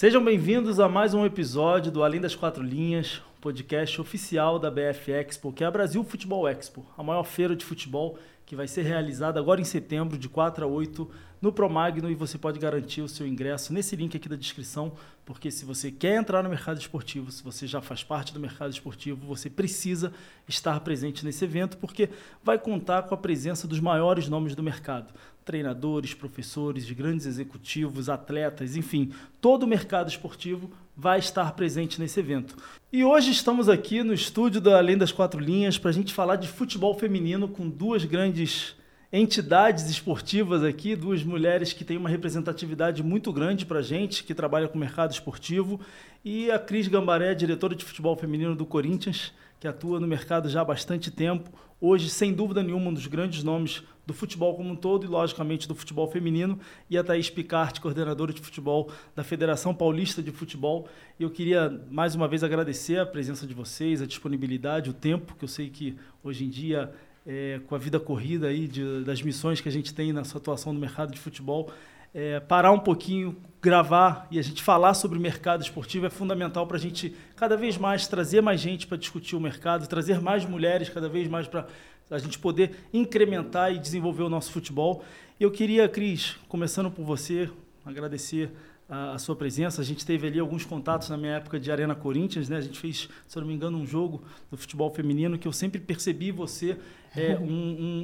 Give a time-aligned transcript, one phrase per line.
[0.00, 5.12] Sejam bem-vindos a mais um episódio do Além das Quatro Linhas, podcast oficial da BF
[5.12, 8.82] Expo, que é a Brasil Futebol Expo, a maior feira de futebol que vai ser
[8.82, 11.08] realizada agora em setembro, de 4 a 8,
[11.40, 14.92] no Promagno, e você pode garantir o seu ingresso nesse link aqui da descrição,
[15.24, 18.72] porque se você quer entrar no mercado esportivo, se você já faz parte do mercado
[18.72, 20.12] esportivo, você precisa
[20.48, 22.08] estar presente nesse evento, porque
[22.42, 25.12] vai contar com a presença dos maiores nomes do mercado
[25.44, 32.20] treinadores, professores, de grandes executivos, atletas, enfim, todo o mercado esportivo vai estar presente nesse
[32.20, 32.56] evento.
[32.92, 36.36] E hoje estamos aqui no estúdio da Além das Quatro Linhas para a gente falar
[36.36, 38.74] de futebol feminino com duas grandes
[39.12, 44.34] entidades esportivas aqui, duas mulheres que têm uma representatividade muito grande para a gente, que
[44.34, 45.80] trabalha com o mercado esportivo,
[46.24, 50.62] e a Cris Gambaré, diretora de futebol feminino do Corinthians, que atua no mercado já
[50.62, 51.50] há bastante tempo.
[51.78, 55.68] Hoje, sem dúvida nenhuma, um dos grandes nomes do futebol como um todo e, logicamente,
[55.68, 60.88] do futebol feminino, e a Thaís Picarte, coordenadora de futebol da Federação Paulista de Futebol.
[61.18, 65.36] E eu queria, mais uma vez, agradecer a presença de vocês, a disponibilidade, o tempo,
[65.36, 66.92] que eu sei que hoje em dia,
[67.26, 70.40] é, com a vida corrida aí de, das missões que a gente tem na sua
[70.40, 71.70] atuação no mercado de futebol,
[72.14, 76.66] é, parar um pouquinho, gravar e a gente falar sobre o mercado esportivo é fundamental
[76.66, 80.44] para a gente cada vez mais trazer mais gente para discutir o mercado, trazer mais
[80.46, 81.66] mulheres cada vez mais para
[82.10, 85.04] a gente poder incrementar e desenvolver o nosso futebol.
[85.38, 87.50] Eu queria, Cris, começando por você,
[87.84, 88.50] agradecer
[88.90, 89.80] a, a, sua presença.
[89.80, 92.56] A gente teve ali alguns contatos na minha época de Arena Corinthians, né?
[92.56, 95.52] A gente fez, se eu não me engano, um jogo do futebol feminino que eu
[95.52, 96.76] sempre percebi você
[97.16, 97.44] é, um,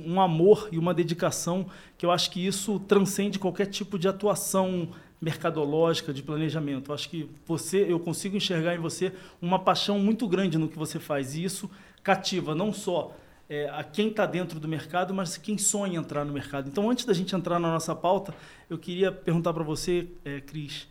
[0.06, 1.66] um, um amor e uma dedicação
[1.98, 4.88] que eu acho que isso transcende qualquer tipo de atuação
[5.20, 6.90] mercadológica, de planejamento.
[6.90, 10.78] Eu acho que você, eu consigo enxergar em você uma paixão muito grande no que
[10.78, 11.70] você faz e isso
[12.02, 13.16] cativa não só
[13.48, 16.68] é, a quem está dentro do mercado, mas quem sonha entrar no mercado.
[16.68, 18.34] Então, antes da gente entrar na nossa pauta,
[18.68, 20.82] eu queria perguntar para você, é, Cris,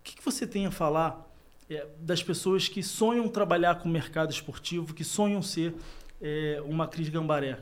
[0.00, 1.26] o que, que, você tem a falar
[1.68, 5.74] é, das pessoas que sonham trabalhar com o mercado esportivo, que sonham ser
[6.20, 7.58] é, uma Cris Gambaré?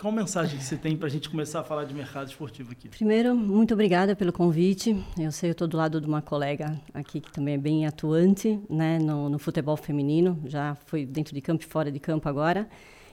[0.00, 2.88] Qual mensagem que você tem para a gente começar a falar de mercado esportivo aqui?
[2.88, 4.96] Primeiro, muito obrigada pelo convite.
[5.18, 8.60] Eu sei, eu estou do lado de uma colega aqui que também é bem atuante
[8.70, 12.68] né, no, no futebol feminino, já foi dentro de campo e fora de campo agora.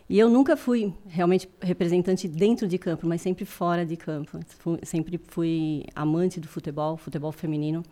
[0.07, 4.39] E eu nunca fui realmente representante dentro de campo, mas sempre fora de campo.
[4.59, 7.83] Fui, sempre fui amante do futebol, futebol feminino.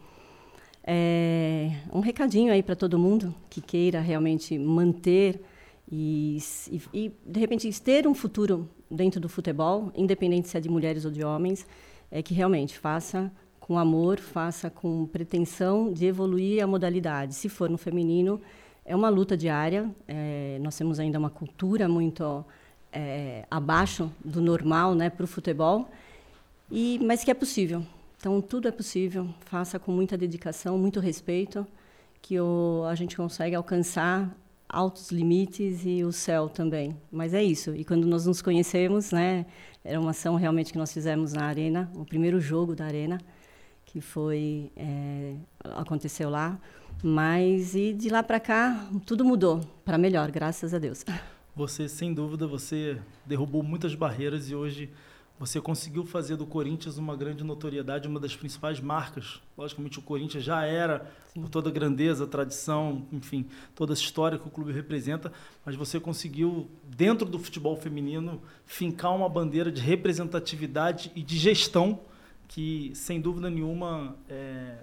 [0.85, 5.41] É, um recadinho aí para todo mundo que queira realmente manter
[5.89, 6.37] e,
[6.69, 11.05] e, e, de repente ter um futuro dentro do futebol, independente se é de mulheres
[11.05, 11.65] ou de homens,
[12.11, 17.33] é que realmente faça com amor, faça com pretensão de evoluir a modalidade.
[17.33, 18.41] Se for no feminino,
[18.85, 19.89] é uma luta diária.
[20.07, 22.45] É, nós temos ainda uma cultura muito
[22.91, 25.89] é, abaixo do normal, né, para o futebol.
[26.71, 27.83] E mas que é possível.
[28.17, 29.27] Então tudo é possível.
[29.45, 31.65] Faça com muita dedicação, muito respeito,
[32.21, 34.35] que o, a gente consegue alcançar
[34.67, 36.97] altos limites e o céu também.
[37.11, 37.75] Mas é isso.
[37.75, 39.45] E quando nós nos conhecemos, né,
[39.83, 43.19] era uma ação realmente que nós fizemos na arena, o primeiro jogo da arena,
[43.93, 46.59] que foi é, aconteceu lá.
[47.03, 51.05] Mas e de lá para cá tudo mudou para melhor, graças a Deus.
[51.55, 54.89] Você, sem dúvida, você derrubou muitas barreiras e hoje
[55.37, 59.41] você conseguiu fazer do Corinthians uma grande notoriedade, uma das principais marcas.
[59.55, 61.41] Logicamente, o Corinthians já era, Sim.
[61.41, 63.45] por toda a grandeza, tradição, enfim,
[63.75, 65.31] toda a história que o clube representa,
[65.63, 71.99] mas você conseguiu, dentro do futebol feminino, fincar uma bandeira de representatividade e de gestão
[72.47, 74.77] que, sem dúvida nenhuma, é,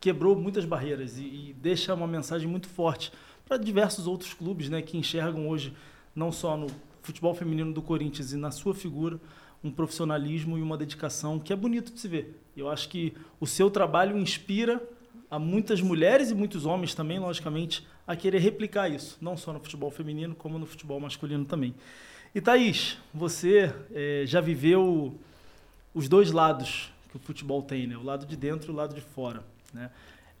[0.00, 3.12] quebrou muitas barreiras e, e deixa uma mensagem muito forte
[3.46, 5.72] para diversos outros clubes né, que enxergam hoje,
[6.14, 6.66] não só no
[7.02, 9.20] futebol feminino do Corinthians e na sua figura,
[9.62, 12.40] um profissionalismo e uma dedicação que é bonito de se ver.
[12.56, 14.82] Eu acho que o seu trabalho inspira
[15.30, 19.60] a muitas mulheres e muitos homens também, logicamente, a querer replicar isso, não só no
[19.60, 21.74] futebol feminino, como no futebol masculino também.
[22.34, 25.18] E Thaís, você é, já viveu
[25.94, 27.96] os dois lados que o futebol tem, né?
[27.96, 29.44] o lado de dentro e o lado de fora.
[29.72, 29.90] Né?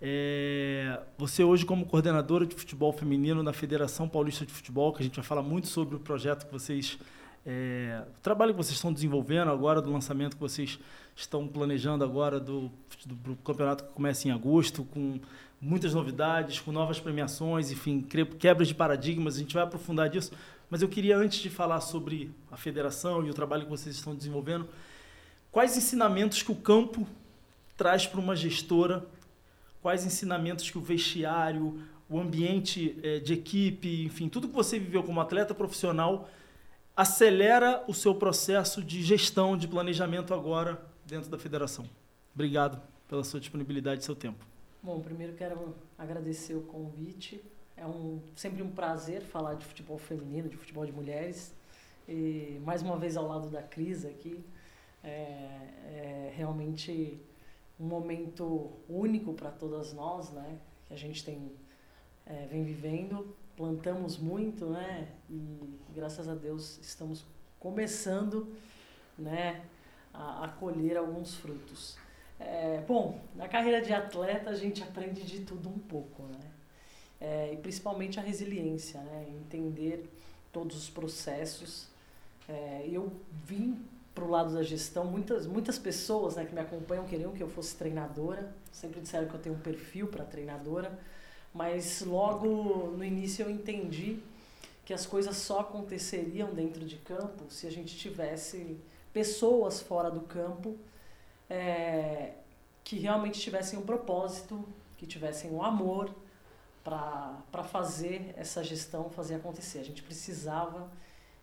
[0.00, 5.04] É, você hoje como coordenadora de futebol feminino na Federação Paulista de Futebol, que a
[5.04, 6.98] gente vai falar muito sobre o projeto que vocês,
[7.46, 10.78] é, o trabalho que vocês estão desenvolvendo agora, do lançamento que vocês
[11.14, 12.70] estão planejando agora do,
[13.06, 15.20] do, do campeonato que começa em agosto, com
[15.60, 20.32] muitas novidades, com novas premiações, enfim, quebras de paradigmas, a gente vai aprofundar disso.
[20.68, 24.16] Mas eu queria, antes de falar sobre a federação e o trabalho que vocês estão
[24.16, 24.66] desenvolvendo,
[25.52, 27.06] quais ensinamentos que o campo
[27.76, 29.06] traz para uma gestora
[29.82, 35.02] quais ensinamentos que o vestiário, o ambiente é, de equipe, enfim, tudo que você viveu
[35.02, 36.28] como atleta profissional
[36.96, 41.84] acelera o seu processo de gestão, de planejamento agora dentro da federação.
[42.34, 44.46] Obrigado pela sua disponibilidade e seu tempo.
[44.82, 47.42] Bom, primeiro quero agradecer o convite.
[47.76, 51.52] É um, sempre um prazer falar de futebol feminino, de futebol de mulheres.
[52.08, 54.38] E mais uma vez ao lado da Cris aqui.
[55.02, 57.20] É, é realmente
[57.78, 60.58] um momento único para todas nós, né?
[60.86, 61.52] Que a gente tem,
[62.24, 63.36] é, vem vivendo.
[63.56, 65.08] Plantamos muito, né?
[65.28, 67.24] E graças a Deus estamos
[67.58, 68.54] começando,
[69.18, 69.64] né?
[70.12, 71.96] A, a colher alguns frutos.
[72.38, 76.40] É, bom, na carreira de atleta a gente aprende de tudo um pouco, né?
[77.20, 79.26] É, e principalmente a resiliência, né?
[79.28, 80.08] Entender
[80.52, 81.88] todos os processos.
[82.48, 83.12] É, eu
[83.44, 83.80] vim
[84.14, 87.48] para o lado da gestão, muitas, muitas pessoas né, que me acompanham queriam que eu
[87.48, 90.98] fosse treinadora, sempre disseram que eu tenho um perfil para treinadora,
[91.52, 94.18] mas logo no início eu entendi
[94.84, 98.78] que as coisas só aconteceriam dentro de campo se a gente tivesse
[99.12, 100.76] pessoas fora do campo
[101.48, 102.32] é,
[102.82, 104.64] que realmente tivessem um propósito,
[104.96, 106.10] que tivessem um amor
[106.82, 109.78] para fazer essa gestão fazer acontecer.
[109.78, 110.90] A gente precisava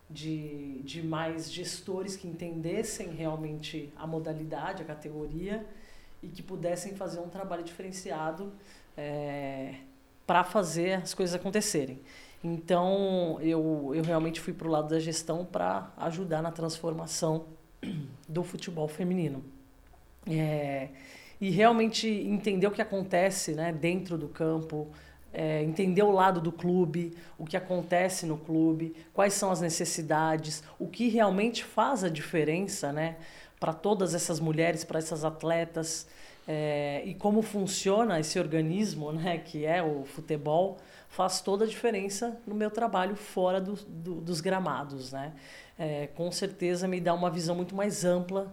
[0.09, 5.65] de, de mais gestores que entendessem realmente a modalidade, a categoria
[6.23, 8.51] e que pudessem fazer um trabalho diferenciado
[8.97, 9.75] é,
[10.25, 11.99] para fazer as coisas acontecerem.
[12.43, 17.45] Então, eu, eu realmente fui para o lado da gestão para ajudar na transformação
[18.27, 19.43] do futebol feminino.
[20.25, 20.89] É,
[21.39, 24.87] e realmente entender o que acontece né, dentro do campo,
[25.33, 30.63] é, entender o lado do clube, o que acontece no clube, quais são as necessidades,
[30.77, 33.17] o que realmente faz a diferença né,
[33.59, 36.07] para todas essas mulheres, para essas atletas,
[36.47, 40.77] é, e como funciona esse organismo né, que é o futebol,
[41.07, 45.11] faz toda a diferença no meu trabalho fora do, do, dos gramados.
[45.11, 45.33] Né?
[45.77, 48.51] É, com certeza me dá uma visão muito mais ampla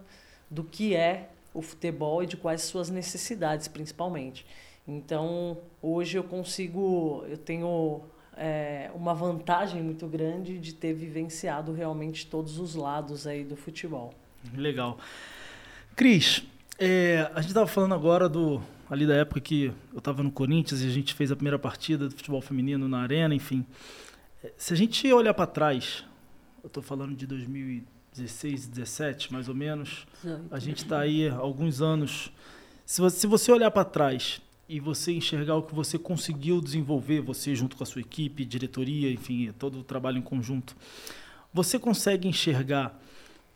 [0.49, 4.45] do que é o futebol e de quais suas necessidades, principalmente.
[4.87, 8.01] Então, hoje eu consigo, eu tenho
[8.37, 14.13] é, uma vantagem muito grande de ter vivenciado realmente todos os lados aí do futebol.
[14.55, 14.97] Legal.
[15.95, 16.43] Cris,
[16.79, 20.81] é, a gente estava falando agora do ali da época que eu estava no Corinthians
[20.81, 23.65] e a gente fez a primeira partida do futebol feminino na arena, enfim.
[24.41, 26.05] É, se a gente olhar para trás,
[26.63, 30.07] eu estou falando de 2016, 17, mais ou menos,
[30.49, 32.31] a gente está aí há alguns anos.
[32.85, 37.21] Se você, se você olhar para trás e você enxergar o que você conseguiu desenvolver,
[37.21, 40.75] você junto com a sua equipe, diretoria, enfim, todo o trabalho em conjunto,
[41.53, 42.99] você consegue enxergar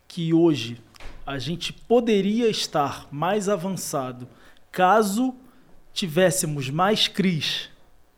[0.08, 0.80] que hoje
[1.26, 4.26] a gente poderia estar mais avançado
[4.70, 5.34] caso
[5.92, 7.68] tivéssemos mais CRIs,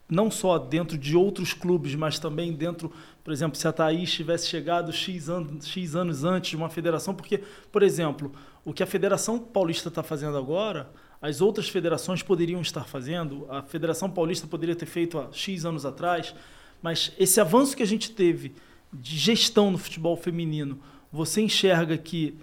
[0.09, 2.91] não só dentro de outros clubes, mas também dentro,
[3.23, 7.13] por exemplo, se a Thaís tivesse chegado X anos, X anos antes de uma federação,
[7.13, 8.31] porque, por exemplo,
[8.63, 10.89] o que a Federação Paulista está fazendo agora,
[11.25, 15.83] as outras federações poderiam estar fazendo, a Federação Paulista poderia ter feito há X anos
[15.83, 16.35] atrás,
[16.83, 18.53] mas esse avanço que a gente teve
[18.93, 20.79] de gestão no futebol feminino,
[21.11, 22.37] você enxerga que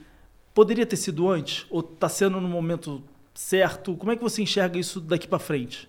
[0.53, 3.95] poderia ter sido antes ou está sendo no momento certo?
[3.97, 5.89] Como é que você enxerga isso daqui para frente?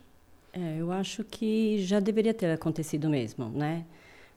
[0.53, 3.85] É, eu acho que já deveria ter acontecido mesmo, né?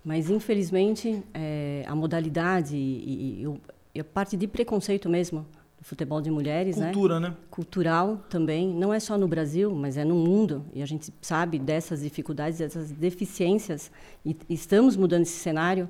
[0.03, 3.61] Mas infelizmente é, a modalidade e, e,
[3.95, 5.47] e, a parte de preconceito mesmo
[5.87, 6.87] futebol de mulheres, né?
[6.87, 7.37] Cultura, né?
[7.49, 11.61] Cultural também, não é só no Brasil, mas é no mundo, e a gente sabe
[11.61, 13.93] dessas dificuldades, dessas deficiências,
[14.25, 15.89] e estamos mudando esse cenário.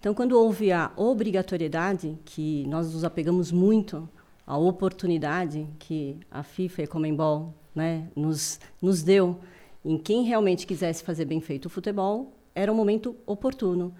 [0.00, 4.08] Então, quando houve a obrigatoriedade, que nós nos apegamos muito
[4.46, 9.38] à oportunidade que a FIFA e a Comembol né, nos, nos deu
[9.84, 13.94] em quem realmente quisesse fazer bem feito o futebol, era um momento oportuno.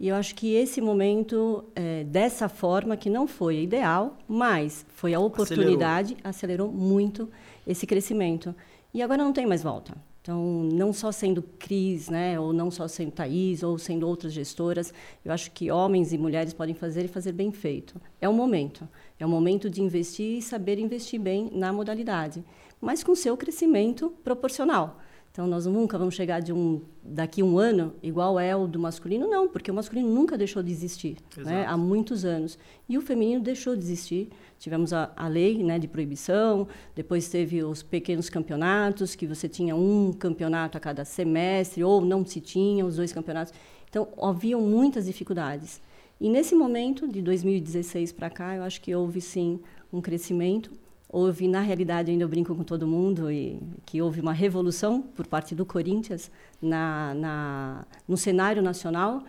[0.00, 5.12] E eu acho que esse momento, é, dessa forma, que não foi ideal, mas foi
[5.12, 6.68] a oportunidade, acelerou.
[6.68, 7.28] acelerou muito
[7.66, 8.54] esse crescimento.
[8.94, 9.94] E agora não tem mais volta.
[10.22, 14.92] Então, não só sendo Cris, né, ou não só sendo Thaís, ou sendo outras gestoras,
[15.22, 18.00] eu acho que homens e mulheres podem fazer e fazer bem feito.
[18.22, 18.88] É o momento.
[19.18, 22.42] É o momento de investir e saber investir bem na modalidade,
[22.80, 24.98] mas com seu crescimento proporcional.
[25.32, 29.28] Então, nós nunca vamos chegar de um, daqui um ano igual é o do masculino,
[29.28, 32.58] não, porque o masculino nunca deixou de existir, né, há muitos anos.
[32.88, 34.28] E o feminino deixou de existir.
[34.58, 39.76] Tivemos a, a lei né, de proibição, depois teve os pequenos campeonatos, que você tinha
[39.76, 43.54] um campeonato a cada semestre, ou não se tinha os dois campeonatos.
[43.88, 45.80] Então, haviam muitas dificuldades.
[46.20, 49.60] E nesse momento, de 2016 para cá, eu acho que houve sim
[49.92, 50.72] um crescimento
[51.12, 55.26] houve, na realidade, ainda eu brinco com todo mundo, e, que houve uma revolução por
[55.26, 56.30] parte do Corinthians
[56.62, 59.22] na, na, no cenário nacional.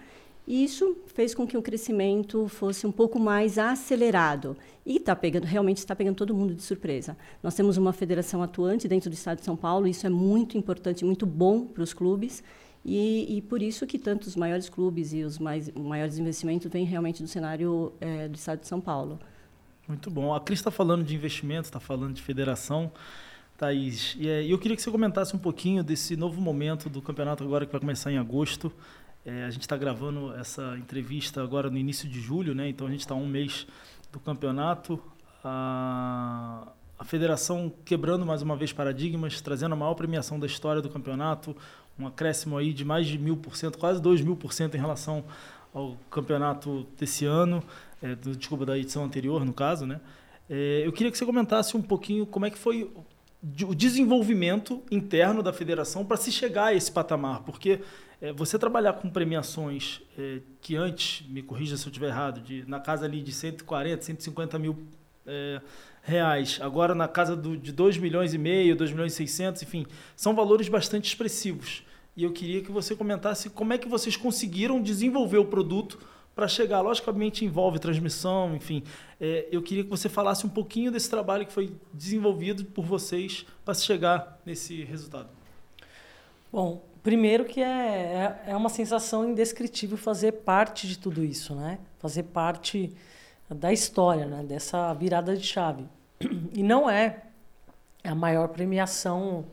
[0.47, 4.57] E isso fez com que o crescimento fosse um pouco mais acelerado.
[4.85, 7.15] E tá pegando, realmente está pegando todo mundo de surpresa.
[7.41, 11.05] Nós temos uma federação atuante dentro do Estado de São Paulo, isso é muito importante,
[11.05, 12.43] muito bom para os clubes.
[12.83, 17.21] E, e, por isso que tantos maiores clubes e os mais, maiores investimentos vêm realmente
[17.21, 19.19] do cenário é, do Estado de São Paulo.
[19.87, 20.33] Muito bom.
[20.33, 22.91] A Cris está falando de investimento, está falando de federação.
[23.57, 27.65] Thaís, e eu queria que você comentasse um pouquinho desse novo momento do campeonato agora
[27.65, 28.71] que vai começar em agosto.
[29.23, 32.67] É, a gente está gravando essa entrevista agora no início de julho, né?
[32.69, 33.67] então a gente está um mês
[34.11, 34.99] do campeonato.
[35.43, 40.89] A, a federação quebrando mais uma vez paradigmas, trazendo a maior premiação da história do
[40.89, 41.55] campeonato,
[41.99, 44.79] um acréscimo aí de mais de mil por cento, quase dois mil por cento em
[44.79, 45.23] relação
[45.73, 47.63] ao campeonato desse ano,
[48.01, 50.01] é, do, desculpa, da edição anterior, no caso, né?
[50.49, 52.91] É, eu queria que você comentasse um pouquinho como é que foi
[53.67, 57.79] o desenvolvimento interno da federação para se chegar a esse patamar, porque
[58.21, 62.63] é, você trabalhar com premiações é, que antes, me corrija se eu estiver errado, de,
[62.67, 64.77] na casa ali de 140, 150 mil
[65.25, 65.59] é,
[66.03, 69.87] reais, agora na casa do, de 2 milhões e meio, 2 milhões e 600, enfim,
[70.15, 71.83] são valores bastante expressivos.
[72.15, 75.97] E eu queria que você comentasse como é que vocês conseguiram desenvolver o produto
[76.35, 76.81] para chegar.
[76.81, 78.83] Logicamente envolve transmissão, enfim.
[79.19, 83.45] É, eu queria que você falasse um pouquinho desse trabalho que foi desenvolvido por vocês
[83.63, 85.29] para chegar nesse resultado.
[86.51, 91.79] Bom, primeiro que é, é, é uma sensação indescritível fazer parte de tudo isso, né?
[91.99, 92.93] Fazer parte
[93.49, 94.43] da história, né?
[94.43, 95.85] Dessa virada de chave.
[96.53, 97.23] E não é
[98.03, 99.45] a maior premiação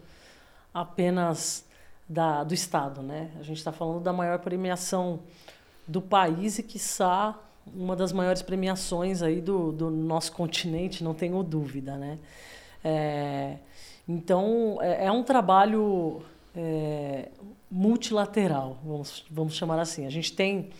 [0.72, 1.64] apenas
[2.08, 3.30] da, do Estado, né?
[3.38, 5.20] A gente está falando da maior premiação
[5.88, 7.38] do país e, quiçá,
[7.74, 12.18] uma das maiores premiações aí do, do nosso continente, não tenho dúvida, né?
[12.84, 13.56] É,
[14.06, 16.22] então, é, é, um trabalho
[16.54, 17.28] é,
[17.70, 20.06] multilateral, vamos, vamos chamar assim.
[20.06, 20.70] A gente tem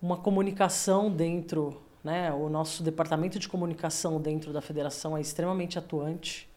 [0.00, 2.32] uma comunicação dentro, né?
[2.32, 6.48] O nosso departamento de comunicação dentro da federação é extremamente atuante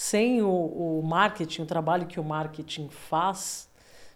[0.00, 3.68] sem o, o marketing, o trabalho que o marketing faz,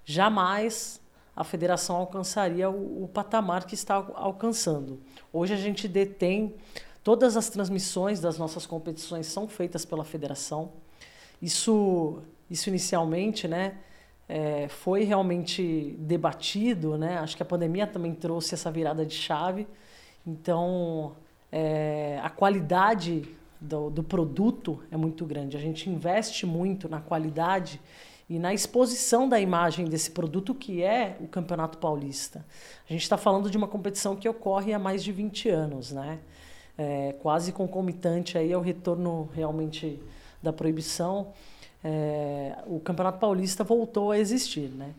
[0.03, 0.99] jamais
[1.37, 5.01] a federação alcançaria o, o, patamar que está alcançando.
[5.33, 6.55] Hoje a gente detém
[7.03, 10.73] todas as transmissões das nossas competições são feitas pela federação.
[11.43, 13.79] Isso, isso inicialmente, né,
[14.29, 17.19] é, foi realmente debatido, né?
[17.19, 19.67] Acho que a pandemia também trouxe essa virada de chave.
[20.27, 21.15] Então,
[21.53, 23.29] é, a qualidade
[23.61, 25.57] do, do produto é muito grande.
[25.57, 27.81] A gente investe muito na qualidade
[28.29, 32.45] e na exposição da imagem desse produto que é o Campeonato Paulista.
[32.89, 36.19] A gente está falando de uma competição que ocorre há mais de 20 anos, né?
[36.77, 40.03] É, quase concomitante aí ao retorno realmente
[40.43, 41.33] da proibição,
[41.83, 44.95] é, o Campeonato Paulista voltou a existir, né?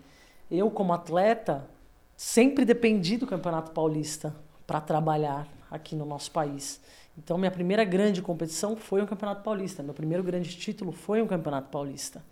[0.49, 1.67] Eu como atleta
[2.15, 6.79] sempre dependi do Campeonato Paulista para trabalhar aqui no nosso país.
[7.17, 9.81] Então, minha primeira grande competição foi o Campeonato Paulista.
[9.81, 12.23] Meu primeiro grande título foi o Campeonato Paulista.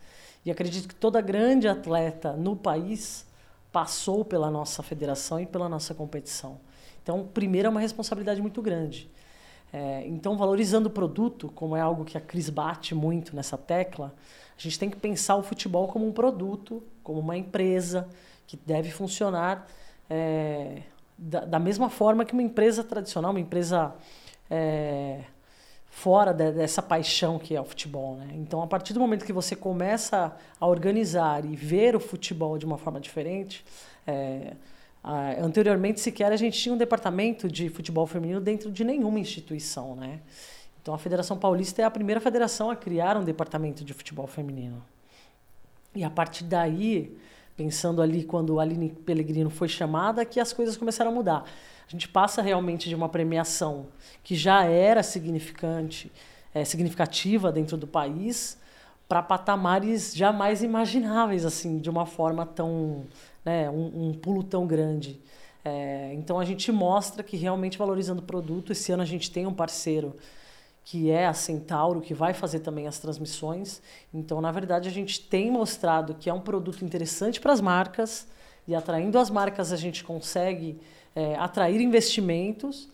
[0.46, 3.26] E acredito que toda grande atleta no país
[3.72, 6.60] passou pela nossa federação e pela nossa competição.
[7.02, 9.10] Então, primeiro é uma responsabilidade muito grande.
[9.72, 14.14] É, então, valorizando o produto, como é algo que a Cris bate muito nessa tecla,
[14.56, 18.08] a gente tem que pensar o futebol como um produto, como uma empresa
[18.46, 19.68] que deve funcionar
[20.10, 20.84] é,
[21.18, 23.96] da, da mesma forma que uma empresa tradicional, uma empresa
[24.50, 25.24] é,
[25.94, 28.16] fora de, dessa paixão que é o futebol.
[28.16, 28.30] Né?
[28.34, 32.66] Então, a partir do momento que você começa a organizar e ver o futebol de
[32.66, 33.64] uma forma diferente,
[34.06, 34.54] é,
[35.04, 39.96] a, anteriormente sequer a gente tinha um departamento de futebol feminino dentro de nenhuma instituição.
[39.96, 40.20] Né?
[40.82, 44.84] Então, a Federação Paulista é a primeira federação a criar um departamento de futebol feminino.
[45.96, 47.16] E a partir daí,
[47.56, 51.46] pensando ali quando a Aline Pellegrino foi chamada, que as coisas começaram a mudar.
[51.88, 53.88] A gente passa realmente de uma premiação
[54.24, 56.12] que já era significante,
[56.54, 58.58] é, significativa dentro do país,
[59.08, 63.06] para patamares jamais imagináveis, assim, de uma forma tão,
[63.44, 65.22] né, um, um pulo tão grande.
[65.66, 69.46] É, então a gente mostra que realmente valorizando o produto, esse ano a gente tem
[69.48, 70.16] um parceiro
[70.86, 73.82] que é a Centauro, que vai fazer também as transmissões.
[74.14, 78.28] Então, na verdade, a gente tem mostrado que é um produto interessante para as marcas
[78.68, 80.80] e atraindo as marcas a gente consegue
[81.16, 82.90] é, atrair investimentos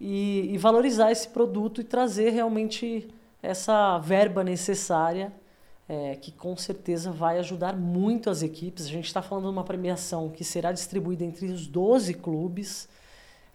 [0.00, 3.08] e, e, valorizar esse produto e trazer realmente
[3.42, 5.32] essa verba necessária,
[5.88, 8.86] é, que com certeza vai ajudar muito as equipes.
[8.86, 12.88] A gente está falando de uma premiação que será distribuída entre os 12 clubes.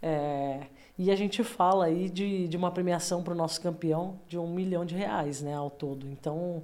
[0.02, 0.62] É,
[0.98, 4.52] e a gente fala aí de, de uma premiação para o nosso campeão de um
[4.52, 6.08] milhão de reais né, ao todo.
[6.08, 6.64] Então,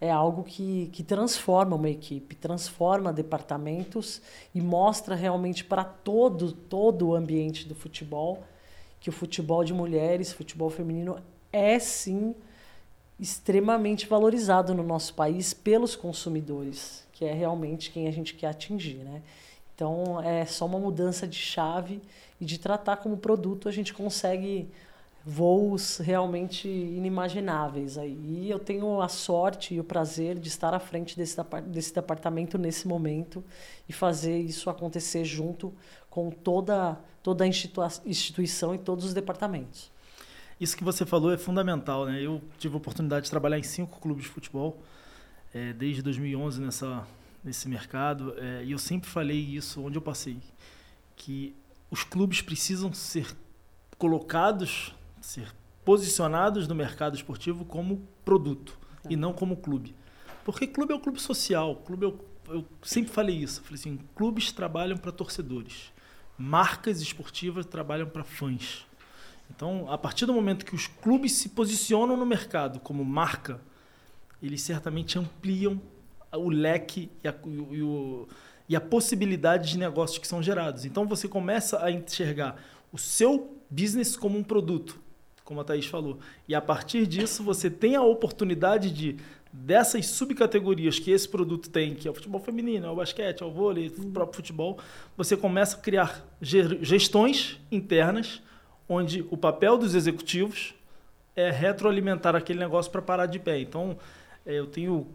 [0.00, 4.20] é algo que, que transforma uma equipe, transforma departamentos
[4.54, 8.44] e mostra realmente para todo, todo o ambiente do futebol
[9.00, 11.18] que o futebol de mulheres, futebol feminino,
[11.52, 12.34] é sim
[13.18, 18.98] extremamente valorizado no nosso país pelos consumidores, que é realmente quem a gente quer atingir,
[18.98, 19.22] né?
[19.74, 22.02] Então é só uma mudança de chave
[22.40, 24.70] e de tratar como produto a gente consegue
[25.28, 28.16] voos realmente inimagináveis aí.
[28.44, 32.56] E eu tenho a sorte e o prazer de estar à frente desse, desse departamento
[32.56, 33.42] nesse momento
[33.88, 35.74] e fazer isso acontecer junto
[36.08, 39.90] com toda, toda a instituição e todos os departamentos.
[40.60, 42.22] Isso que você falou é fundamental, né?
[42.22, 44.80] Eu tive a oportunidade de trabalhar em cinco clubes de futebol
[45.52, 47.04] é, desde 2011 nessa,
[47.42, 50.38] nesse mercado é, e eu sempre falei isso onde eu passei,
[51.16, 51.52] que
[51.90, 53.26] os clubes precisam ser
[53.98, 54.94] colocados,
[55.26, 55.52] ser
[55.84, 59.08] posicionados no mercado esportivo como produto tá.
[59.10, 59.94] e não como clube.
[60.44, 62.18] Porque clube é o clube social, clube é o,
[62.48, 65.92] eu sempre falei isso, falei assim, clubes trabalham para torcedores,
[66.38, 68.86] marcas esportivas trabalham para fãs.
[69.50, 73.60] Então, a partir do momento que os clubes se posicionam no mercado como marca,
[74.40, 75.80] eles certamente ampliam
[76.32, 78.28] o leque e a, e, o,
[78.68, 80.84] e a possibilidade de negócios que são gerados.
[80.84, 82.60] Então, você começa a enxergar
[82.92, 85.00] o seu business como um produto,
[85.46, 86.18] como a Thaís falou.
[86.46, 89.16] E a partir disso, você tem a oportunidade de,
[89.52, 93.46] dessas subcategorias que esse produto tem, que é o futebol feminino, é o basquete, é
[93.46, 94.78] o vôlei, o próprio futebol,
[95.16, 98.42] você começa a criar gestões internas
[98.88, 100.74] onde o papel dos executivos
[101.34, 103.60] é retroalimentar aquele negócio para parar de pé.
[103.60, 103.96] Então,
[104.44, 105.06] é, eu tenho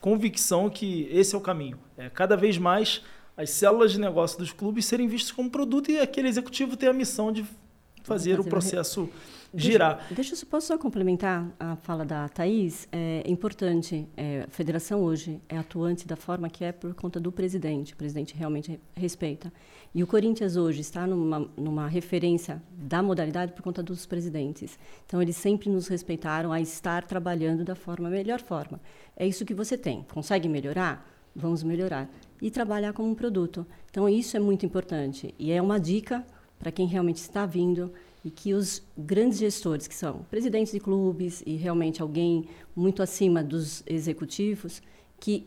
[0.00, 1.78] convicção que esse é o caminho.
[1.96, 3.02] É, cada vez mais
[3.36, 6.92] as células de negócio dos clubes serem vistas como produto e aquele executivo ter a
[6.92, 7.56] missão de fazer,
[8.04, 9.08] fazer o processo
[9.54, 9.96] girar.
[9.96, 12.88] Deixa, deixa eu posso só complementar a fala da Thaís?
[12.92, 17.32] É importante, é, a federação hoje é atuante da forma que é por conta do
[17.32, 17.94] presidente.
[17.94, 19.52] O presidente realmente respeita.
[19.92, 24.78] E o Corinthians hoje está numa, numa referência da modalidade por conta dos presidentes.
[25.04, 28.80] Então, eles sempre nos respeitaram a estar trabalhando da forma melhor forma.
[29.16, 30.06] É isso que você tem.
[30.12, 31.08] Consegue melhorar?
[31.34, 32.08] Vamos melhorar.
[32.40, 33.66] E trabalhar como um produto.
[33.90, 35.34] Então, isso é muito importante.
[35.36, 36.24] E é uma dica
[36.56, 37.92] para quem realmente está vindo
[38.24, 43.42] e que os grandes gestores, que são presidentes de clubes e realmente alguém muito acima
[43.42, 44.82] dos executivos,
[45.18, 45.46] que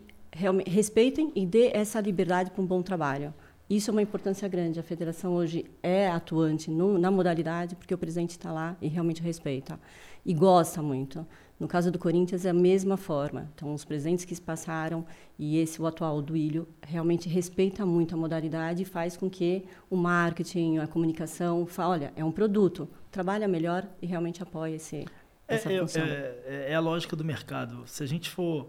[0.66, 3.34] respeitem e dê essa liberdade para um bom trabalho.
[3.70, 4.80] Isso é uma importância grande.
[4.80, 9.22] A federação hoje é atuante no, na modalidade porque o presidente está lá e realmente
[9.22, 9.80] respeita
[10.26, 11.26] e gosta muito.
[11.63, 13.49] No caso do Corinthians é a mesma forma.
[13.56, 15.06] Então, os presidentes que se passaram
[15.39, 19.63] e esse, o atual do Ilho, realmente respeita muito a modalidade e faz com que
[19.89, 25.06] o marketing, a comunicação, fale, olha, é um produto, trabalha melhor e realmente apoia esse,
[25.47, 26.04] é, essa é, função.
[26.04, 27.88] É, é, é a lógica do mercado.
[27.88, 28.67] Se a gente for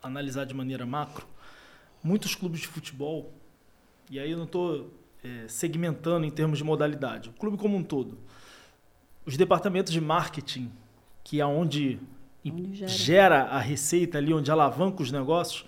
[0.00, 1.26] analisar de maneira macro,
[2.00, 3.32] muitos clubes de futebol,
[4.08, 7.82] e aí eu não estou é, segmentando em termos de modalidade, o clube como um
[7.82, 8.16] todo,
[9.26, 10.70] os departamentos de marketing
[11.28, 12.00] que é onde,
[12.42, 12.88] onde gera.
[12.90, 13.42] gera.
[13.42, 15.66] a receita ali, onde alavanca os negócios,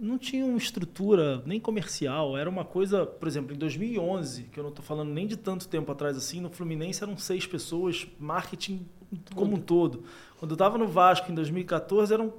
[0.00, 2.34] não tinham estrutura nem comercial.
[2.34, 5.68] Era uma coisa, por exemplo, em 2011, que eu não estou falando nem de tanto
[5.68, 8.86] tempo atrás assim, no Fluminense eram seis pessoas, marketing
[9.34, 10.04] como um todo.
[10.38, 12.32] Quando eu estava no Vasco em 2014 eram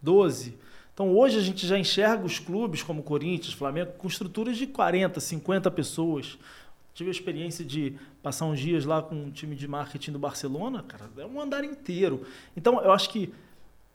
[0.00, 0.56] 12.
[0.94, 5.20] Então hoje a gente já enxerga os clubes como Corinthians, Flamengo, com estruturas de 40,
[5.20, 6.38] 50 pessoas.
[7.00, 10.82] Tive a experiência de passar uns dias lá com um time de marketing do Barcelona,
[10.82, 12.26] cara, é um andar inteiro.
[12.54, 13.32] Então, eu acho que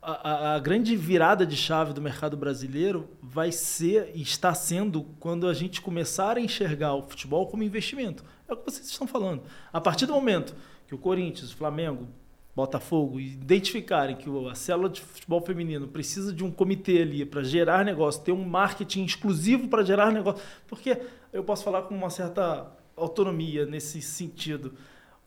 [0.02, 5.48] a, a, grande virada de chave do mercado brasileiro vai ser e está sendo quando
[5.48, 8.26] a gente começar a enxergar o futebol como investimento.
[8.48, 9.44] É o que vocês estão falando.
[9.72, 10.56] A partir do momento
[10.88, 12.08] que o Corinthians, o Flamengo,
[12.56, 17.84] Botafogo identificarem que a célula de futebol feminino precisa de um comitê ali para gerar
[17.86, 21.00] negócio, ter um marketing exclusivo para gerar negócio, porque
[21.34, 24.74] eu posso falar com uma certa autonomia nesse sentido.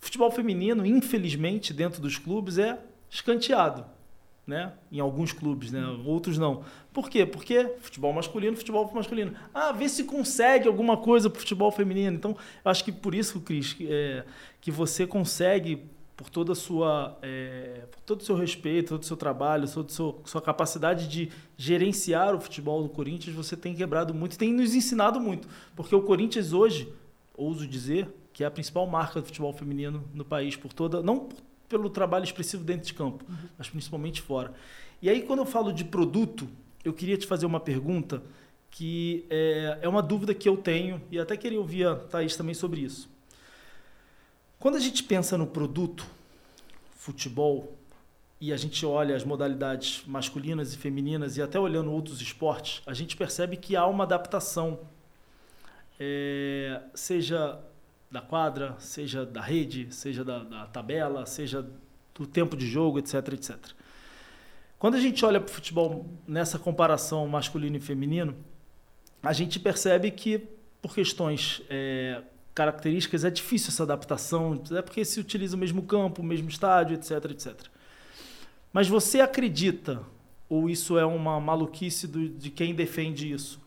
[0.01, 2.79] O futebol feminino, infelizmente, dentro dos clubes é
[3.11, 3.85] escanteado,
[4.47, 4.73] né?
[4.91, 5.85] Em alguns clubes, né?
[6.05, 6.65] Outros não.
[6.93, 7.27] Por quê?
[7.27, 9.35] Porque futebol masculino, futebol masculino.
[9.53, 12.17] Ah, vê se consegue alguma coisa para futebol feminino.
[12.17, 14.25] Então, eu acho que por isso, Cris, é,
[14.61, 15.85] que você consegue
[16.19, 20.29] por toda sua, é, por todo o seu respeito, todo o seu trabalho, toda a
[20.29, 25.21] sua capacidade de gerenciar o futebol do Corinthians, você tem quebrado muito, tem nos ensinado
[25.21, 26.93] muito, porque o Corinthians hoje
[27.39, 31.29] ouso dizer, que é a principal marca do futebol feminino no país, por toda, não
[31.69, 33.37] pelo trabalho expressivo dentro de campo, uhum.
[33.57, 34.53] mas principalmente fora.
[35.01, 36.49] E aí, quando eu falo de produto,
[36.85, 38.23] eu queria te fazer uma pergunta
[38.71, 42.55] que é, é uma dúvida que eu tenho e até queria ouvir a Thaís também
[42.55, 43.09] sobre isso.
[44.59, 46.07] Quando a gente pensa no produto
[46.97, 47.79] futebol,
[48.41, 52.95] e a gente olha as modalidades masculinas e femininas e até olhando outros esportes, a
[52.95, 54.81] gente percebe que há uma adaptação,
[55.99, 57.59] é, seja
[58.11, 61.67] da quadra, seja da rede, seja da, da tabela, seja
[62.15, 63.57] do tempo de jogo, etc, etc.
[64.79, 68.35] Quando a gente olha para o futebol nessa comparação masculino e feminino,
[69.23, 70.39] a gente percebe que,
[70.81, 72.23] por questões é,
[72.55, 76.95] características, é difícil essa adaptação, é porque se utiliza o mesmo campo, o mesmo estádio,
[76.95, 77.67] etc, etc.
[78.73, 80.01] Mas você acredita,
[80.49, 83.61] ou isso é uma maluquice do, de quem defende isso,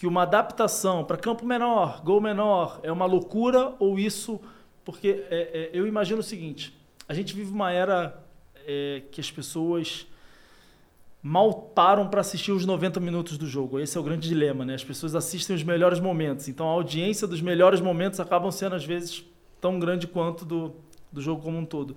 [0.00, 4.40] que uma adaptação para campo menor, gol menor, é uma loucura ou isso.
[4.82, 6.74] Porque é, é, eu imagino o seguinte:
[7.06, 8.18] a gente vive uma era
[8.66, 10.06] é, que as pessoas
[11.22, 13.78] mal param para assistir os 90 minutos do jogo.
[13.78, 14.74] Esse é o grande dilema, né?
[14.74, 16.48] As pessoas assistem os melhores momentos.
[16.48, 19.22] Então a audiência dos melhores momentos acabam sendo, às vezes,
[19.60, 20.76] tão grande quanto do,
[21.12, 21.94] do jogo como um todo.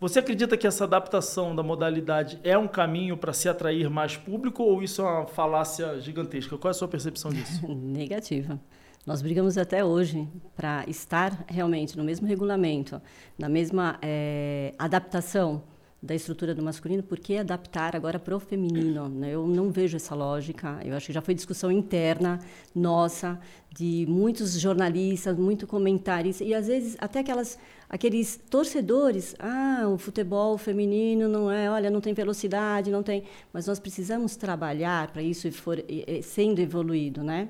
[0.00, 4.62] Você acredita que essa adaptação da modalidade é um caminho para se atrair mais público
[4.62, 6.58] ou isso é uma falácia gigantesca?
[6.58, 7.66] Qual é a sua percepção disso?
[7.72, 8.60] Negativa.
[9.06, 10.26] Nós brigamos até hoje
[10.56, 13.00] para estar realmente no mesmo regulamento,
[13.38, 15.62] na mesma é, adaptação
[16.04, 19.08] da estrutura do masculino, por que adaptar agora para o feminino?
[19.08, 19.30] Né?
[19.30, 20.78] Eu não vejo essa lógica.
[20.84, 22.38] Eu acho que já foi discussão interna
[22.74, 23.40] nossa,
[23.70, 29.34] de muitos jornalistas, muito comentários, e às vezes até aquelas, aqueles torcedores.
[29.38, 33.24] Ah, o futebol feminino não é, olha, não tem velocidade, não tem.
[33.50, 35.82] Mas nós precisamos trabalhar para isso for
[36.22, 37.48] sendo evoluído, né?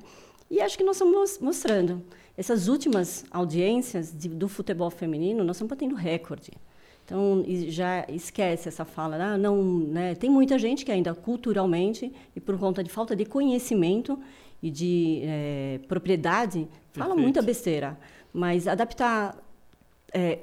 [0.48, 2.02] E acho que nós estamos mostrando.
[2.36, 6.52] Essas últimas audiências de, do futebol feminino, nós estamos batendo recorde.
[7.04, 9.16] Então, já esquece essa fala.
[9.16, 10.14] Ah, não, né?
[10.14, 14.18] Tem muita gente que ainda culturalmente e por conta de falta de conhecimento
[14.62, 16.98] e de é, propriedade Perfeito.
[16.98, 17.98] fala muita besteira.
[18.32, 19.36] Mas adaptar
[20.12, 20.38] é,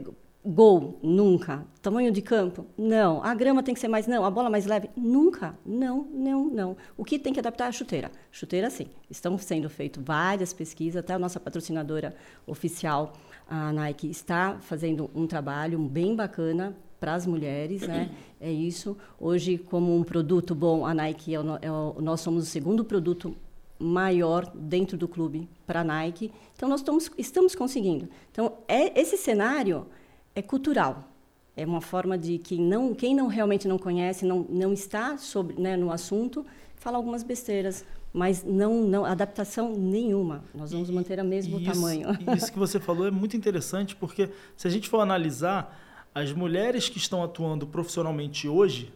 [0.45, 1.65] gol, nunca.
[1.82, 3.24] Tamanho de campo, não.
[3.24, 4.24] A grama tem que ser mais, não.
[4.24, 5.58] A bola mais leve, nunca.
[5.65, 6.78] Não, não, não.
[6.95, 8.12] O que tem que adaptar é a chuteira.
[8.32, 8.88] Chuteira, sim.
[9.10, 13.13] Estão sendo feitas várias pesquisas, até a nossa patrocinadora oficial
[13.54, 18.10] a Nike está fazendo um trabalho bem bacana para as mulheres, né?
[18.40, 18.98] É isso.
[19.20, 22.86] Hoje, como um produto bom, a Nike é o, é o, nós somos o segundo
[22.86, 23.36] produto
[23.78, 26.32] maior dentro do clube para a Nike.
[26.56, 28.08] Então nós estamos, estamos conseguindo.
[28.32, 29.86] Então é esse cenário
[30.34, 31.10] é cultural.
[31.54, 35.62] É uma forma de que não, quem não realmente não conhece, não, não está sobre,
[35.62, 36.46] né, no assunto,
[36.78, 40.43] fala algumas besteiras mas não, não adaptação nenhuma.
[40.54, 42.10] Nós vamos manter o mesmo isso, tamanho.
[42.36, 45.80] Isso que você falou é muito interessante, porque se a gente for analisar,
[46.13, 48.93] as mulheres que estão atuando profissionalmente hoje,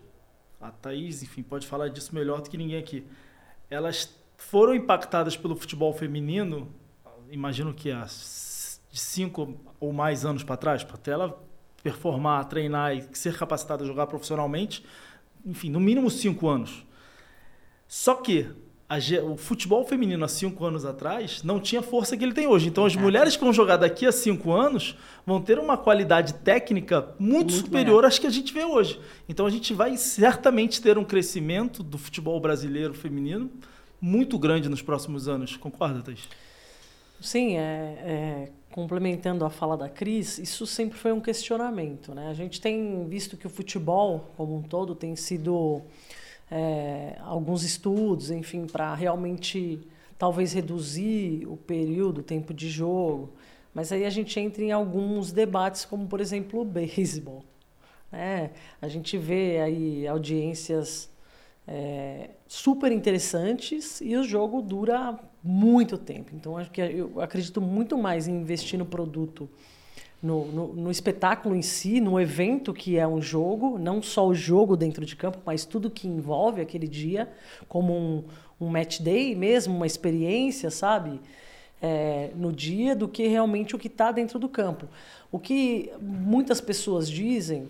[0.59, 3.05] a Thaís, enfim, pode falar disso melhor do que ninguém aqui,
[3.69, 6.67] elas foram impactadas pelo futebol feminino,
[7.31, 8.05] imagino que há
[8.91, 11.41] cinco ou mais anos para trás, para até ela
[11.81, 14.85] performar, treinar e ser capacitada a jogar profissionalmente,
[15.45, 16.85] enfim, no mínimo cinco anos.
[17.87, 18.49] Só que
[18.87, 22.67] a, o futebol feminino há cinco anos atrás não tinha força que ele tem hoje.
[22.67, 24.95] Então, as mulheres que vão jogar daqui a cinco anos
[25.25, 28.99] vão ter uma qualidade técnica muito, muito superior às que a gente vê hoje.
[29.27, 33.49] Então, a gente vai certamente ter um crescimento do futebol brasileiro feminino
[33.99, 35.57] muito grande nos próximos anos.
[35.57, 36.29] Concorda, Thais?
[37.19, 42.13] Sim, é, é, complementando a fala da Cris, isso sempre foi um questionamento.
[42.13, 42.29] Né?
[42.29, 45.81] A gente tem visto que o futebol, como um todo, tem sido
[46.49, 49.79] é, alguns estudos, enfim, para realmente
[50.17, 53.33] talvez reduzir o período, o tempo de jogo.
[53.73, 57.43] Mas aí a gente entra em alguns debates, como por exemplo o beisebol.
[58.11, 61.09] É, a gente vê aí audiências
[61.67, 66.31] é, super interessantes e o jogo dura muito tempo.
[66.33, 69.49] Então acho que eu acredito muito mais em investir no produto
[70.25, 74.33] no, no, no, espetáculo em si, no evento que é um jogo, não só o
[74.33, 77.31] jogo dentro de campo, mas tudo que envolve aquele dia,
[77.69, 78.23] como um,
[78.59, 81.21] um match day mesmo, uma experiência, sabe?
[81.79, 84.87] É, no dia, do que realmente o que está dentro do campo.
[85.31, 87.69] O que muitas pessoas dizem,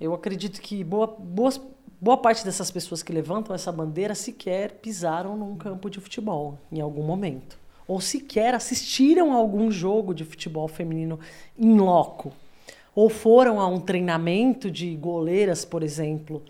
[0.00, 1.60] eu acredito que boa, boas,
[2.00, 6.80] boa parte dessas pessoas que levantam essa bandeira sequer pisaram num campo de futebol em
[6.80, 7.60] algum momento
[7.90, 11.18] ou sequer assistiram a algum jogo de futebol feminino
[11.58, 12.32] em loco,
[12.94, 16.40] ou foram a um treinamento de goleiras, por exemplo,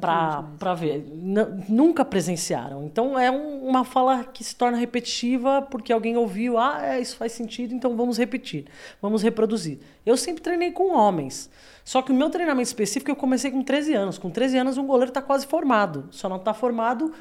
[0.00, 1.06] para ver.
[1.14, 2.82] N nunca presenciaram.
[2.82, 7.16] Então é um, uma fala que se torna repetitiva porque alguém ouviu, ah, é, isso
[7.16, 8.66] faz sentido, então vamos repetir,
[9.00, 9.78] vamos reproduzir.
[10.04, 11.48] Eu sempre treinei com homens.
[11.84, 14.18] Só que o meu treinamento específico eu comecei com 13 anos.
[14.18, 16.08] Com 13 anos, um goleiro está quase formado.
[16.10, 17.12] Só não está formado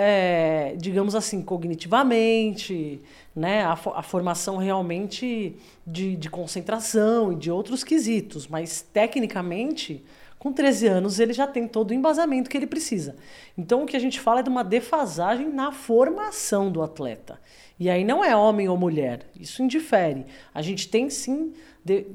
[0.00, 3.00] é, digamos assim, cognitivamente,
[3.34, 3.64] né?
[3.64, 10.04] A, a formação realmente de, de, concentração e de outros quesitos, mas tecnicamente,
[10.38, 13.16] Com 13 anos, ele já tem todo o embasamento que ele precisa.
[13.56, 17.40] Então, o que a gente fala é de uma defasagem na formação do atleta.
[17.76, 20.26] E aí não é homem ou mulher, isso indifere.
[20.54, 21.52] A gente tem sim
[21.84, 22.06] de,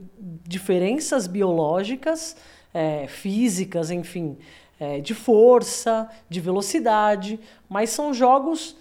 [0.48, 2.38] diferenças biológicas,
[2.74, 4.38] é, físicas, enfim,
[4.84, 8.76] é, de força, de velocidade, mas são jogos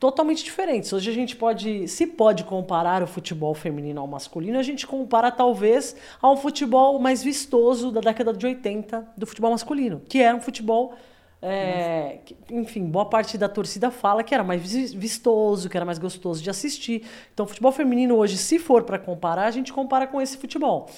[0.00, 0.92] totalmente diferentes.
[0.92, 5.30] Hoje a gente pode, se pode comparar o futebol feminino ao masculino, a gente compara
[5.30, 10.40] talvez ao futebol mais vistoso da década de 80 do futebol masculino, que era um
[10.40, 10.94] futebol
[11.40, 14.62] é, enfim, boa parte da torcida fala que era mais
[14.94, 17.06] vistoso, que era mais gostoso de assistir.
[17.34, 20.88] Então, futebol feminino hoje, se for para comparar, a gente compara com esse futebol.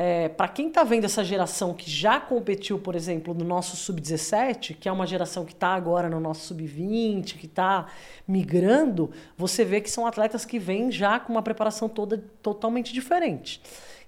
[0.00, 4.76] É, para quem está vendo essa geração que já competiu, por exemplo, no nosso sub-17,
[4.78, 7.88] que é uma geração que está agora no nosso sub-20, que está
[8.26, 13.60] migrando, você vê que são atletas que vêm já com uma preparação toda totalmente diferente.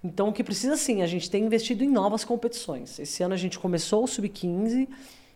[0.02, 3.00] Então, o que precisa sim, a gente tem investido em novas competições.
[3.00, 4.86] Esse ano a gente começou o sub-15,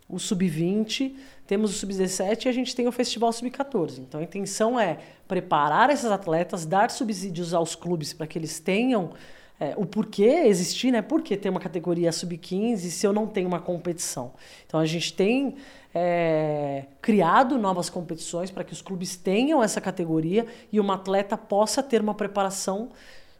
[0.08, 1.16] o sub-20,
[1.48, 3.98] temos o sub-17 e a gente tem o festival sub-14.
[3.98, 9.10] Então, a intenção é preparar esses atletas, dar subsídios aos clubes para que eles tenham
[9.58, 11.00] é, o porquê existir, né?
[11.00, 14.32] Por que ter uma categoria sub-15 se eu não tenho uma competição?
[14.66, 15.56] Então a gente tem
[15.94, 21.82] é, criado novas competições para que os clubes tenham essa categoria e uma atleta possa
[21.82, 22.90] ter uma preparação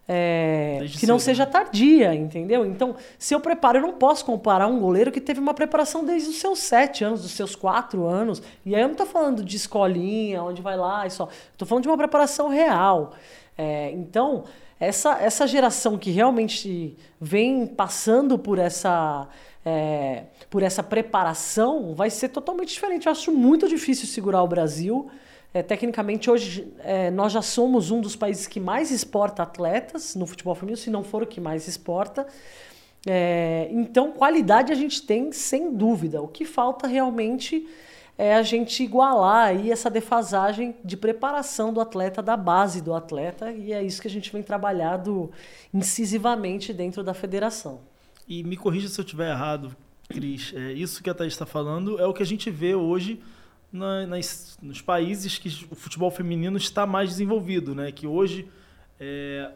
[0.06, 1.50] é, que não seja né?
[1.50, 2.66] tardia, entendeu?
[2.66, 6.28] Então, se eu preparo, eu não posso comparar um goleiro que teve uma preparação desde
[6.28, 8.42] os seus sete anos, dos seus quatro anos.
[8.66, 11.28] E aí eu não estou falando de escolinha, onde vai lá e só.
[11.52, 13.14] Estou falando de uma preparação real.
[13.56, 14.44] É, então,
[14.86, 19.28] essa, essa geração que realmente vem passando por essa,
[19.64, 23.06] é, por essa preparação vai ser totalmente diferente.
[23.06, 25.10] Eu acho muito difícil segurar o Brasil.
[25.52, 30.26] É, tecnicamente, hoje é, nós já somos um dos países que mais exporta atletas no
[30.26, 32.26] futebol feminino, se não for o que mais exporta.
[33.06, 36.20] É, então, qualidade a gente tem sem dúvida.
[36.22, 37.68] O que falta realmente
[38.16, 43.50] é a gente igualar aí essa defasagem de preparação do atleta, da base do atleta,
[43.50, 45.30] e é isso que a gente vem trabalhado
[45.72, 47.80] incisivamente dentro da federação.
[48.28, 49.76] E me corrija se eu estiver errado,
[50.08, 53.20] Cris, é, isso que a Thaís está falando é o que a gente vê hoje
[53.72, 57.90] na, nas, nos países que o futebol feminino está mais desenvolvido, né?
[57.90, 58.48] que hoje,
[59.00, 59.50] é,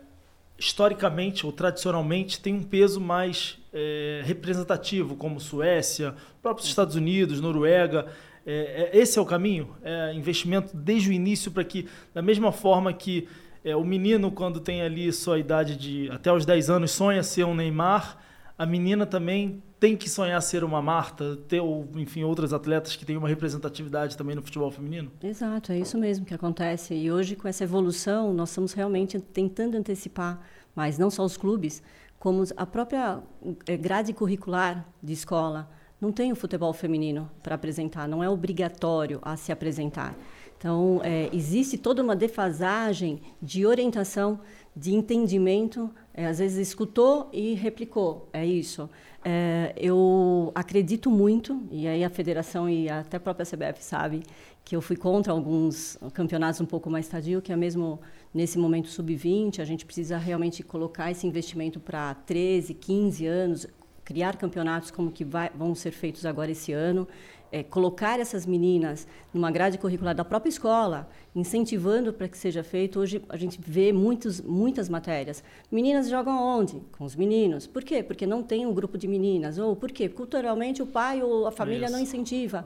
[0.59, 8.09] historicamente ou tradicionalmente, tem um peso mais é, representativo, como Suécia, próprios Estados Unidos, Noruega.
[8.51, 9.77] É, é, esse é o caminho?
[9.83, 13.29] É investimento desde o início para que, da mesma forma que
[13.63, 17.45] é, o menino, quando tem ali sua idade de até os 10 anos, sonha ser
[17.45, 18.17] um Neymar,
[18.57, 21.61] a menina também tem que sonhar ser uma Marta, ter,
[21.95, 25.13] enfim, outras atletas que têm uma representatividade também no futebol feminino?
[25.23, 26.95] Exato, é isso mesmo que acontece.
[26.95, 30.41] E hoje, com essa evolução, nós estamos realmente tentando antecipar,
[30.75, 31.83] mas não só os clubes,
[32.19, 33.21] como a própria
[33.67, 35.69] é, grade curricular de escola
[36.01, 40.17] não tem o futebol feminino para apresentar, não é obrigatório a se apresentar.
[40.57, 44.41] Então, é, existe toda uma defasagem de orientação,
[44.75, 45.91] de entendimento.
[46.13, 48.91] É, às vezes escutou e replicou, é isso.
[49.25, 54.23] É, eu acredito muito, e aí a federação e até a própria CBF sabe,
[54.65, 58.01] que eu fui contra alguns campeonatos um pouco mais tardio, que é mesmo
[58.35, 63.67] nesse momento sub-20, a gente precisa realmente colocar esse investimento para 13, 15 anos,
[64.09, 67.07] criar campeonatos como que vai, vão ser feitos agora esse ano,
[67.53, 72.99] é, colocar essas meninas numa grade curricular da própria escola, incentivando para que seja feito.
[72.99, 75.45] Hoje a gente vê muitos, muitas matérias.
[75.71, 76.81] Meninas jogam onde?
[76.97, 77.67] Com os meninos.
[77.67, 78.03] Por quê?
[78.03, 79.59] Porque não tem um grupo de meninas.
[79.59, 80.09] Ou por quê?
[80.09, 81.93] Culturalmente o pai ou a família Isso.
[81.93, 82.65] não incentiva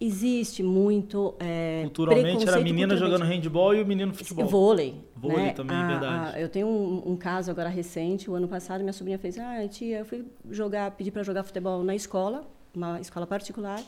[0.00, 4.46] existe muito é, culturalmente era a menina jogando handball e o menino futebol.
[4.46, 5.52] Vôlei vôlei né?
[5.52, 6.36] também a, verdade.
[6.36, 9.66] a, eu tenho um, um, caso agora recente o ano passado minha sobrinha fez ah
[9.66, 13.82] tia eu fui jogar pedi para jogar futebol na escola uma escola particular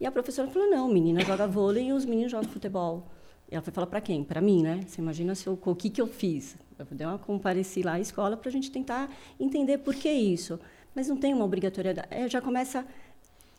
[0.00, 3.06] e a professora falou não menina joga vôlei e os meninos jogam futebol.
[3.50, 4.24] E ela foi falar para quem?
[4.24, 4.80] Para mim né?
[4.86, 6.56] Você imagina se eu, o que que eu fiz?
[6.78, 10.58] Eu dei uma compareci lá à escola para a gente tentar entender por que isso.
[10.94, 12.08] Mas não tem uma obrigatoriedade.
[12.10, 12.86] É, já começa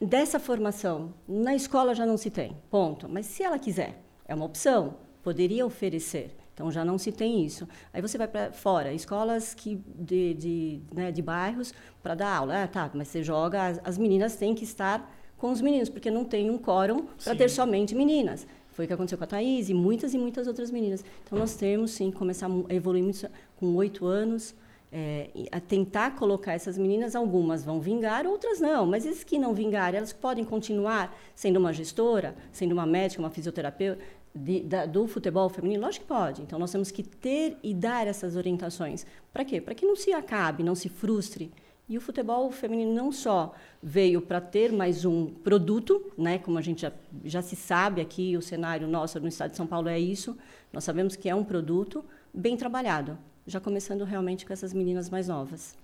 [0.05, 1.13] dessa formação.
[1.27, 3.09] Na escola já não se tem, ponto.
[3.09, 6.35] Mas se ela quiser, é uma opção, poderia oferecer.
[6.53, 7.67] Então já não se tem isso.
[7.91, 12.63] Aí você vai para fora, escolas que de, de, né, de bairros para dar aula.
[12.63, 16.09] Ah, tá, mas você joga, as, as, meninas têm que estar com os meninos, porque
[16.09, 18.47] não tem um quórum para ter somente meninas.
[18.69, 21.03] Foi o que aconteceu com a Thaís e muitas e muitas outras meninas.
[21.25, 24.55] Então nós temos sim que começar a evoluir muito com oito anos
[24.91, 28.85] é, a tentar colocar essas meninas, algumas vão vingar, outras não.
[28.85, 33.29] Mas esses que não vingarem, elas podem continuar sendo uma gestora, sendo uma médica, uma
[33.29, 33.99] fisioterapeuta
[34.33, 35.83] de, da, do futebol feminino?
[35.83, 36.41] Lógico que pode.
[36.41, 39.05] Então, nós temos que ter e dar essas orientações.
[39.31, 39.61] Para quê?
[39.61, 41.51] Para que não se acabe, não se frustre
[41.87, 46.61] E o futebol feminino não só veio para ter mais um produto, né, como a
[46.61, 46.91] gente já,
[47.23, 50.35] já se sabe aqui, o cenário nosso no estado de São Paulo é isso,
[50.73, 55.27] nós sabemos que é um produto bem trabalhado, já começando realmente com essas meninas mais
[55.27, 55.75] novas.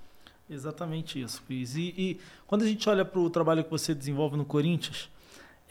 [0.50, 1.76] Exatamente isso, Cris.
[1.76, 5.10] E, e quando a gente olha para o trabalho que você desenvolve no Corinthians,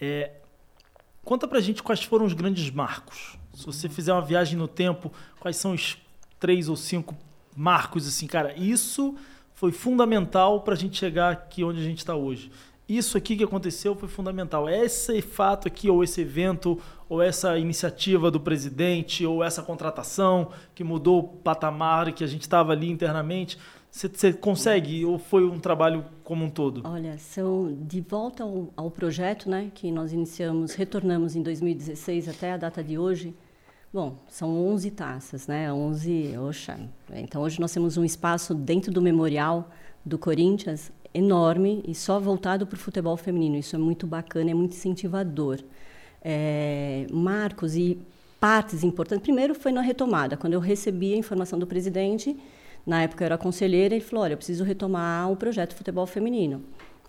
[0.01, 0.33] é,
[1.23, 3.37] conta para a gente quais foram os grandes marcos.
[3.53, 5.99] Se você fizer uma viagem no tempo, quais são os
[6.39, 7.15] três ou cinco
[7.55, 9.15] marcos, assim, cara, isso
[9.53, 12.51] foi fundamental para a gente chegar aqui onde a gente está hoje.
[12.91, 14.69] Isso aqui que aconteceu foi fundamental.
[14.69, 16.77] Esse fato aqui, ou esse evento,
[17.09, 22.43] ou essa iniciativa do presidente, ou essa contratação que mudou o patamar que a gente
[22.43, 23.57] estava ali internamente.
[23.93, 26.83] Você consegue ou foi um trabalho como um todo?
[26.85, 32.55] Olha, são de volta ao, ao, projeto, né, que nós iniciamos, retornamos em 2016 até
[32.55, 33.33] a data de hoje.
[33.93, 35.73] Bom, são 11 taças, né?
[35.73, 36.77] 11, oxa.
[37.13, 39.71] Então hoje nós temos um espaço dentro do memorial
[40.05, 43.57] do Corinthians enorme e só voltado para o futebol feminino.
[43.57, 45.61] Isso é muito bacana, é muito incentivador.
[46.23, 47.99] É, marcos e
[48.39, 49.23] partes importantes.
[49.23, 52.37] Primeiro foi na retomada, quando eu recebi a informação do presidente,
[52.87, 56.63] na época eu era conselheira, ele falou: "Olha, eu preciso retomar o projeto futebol feminino".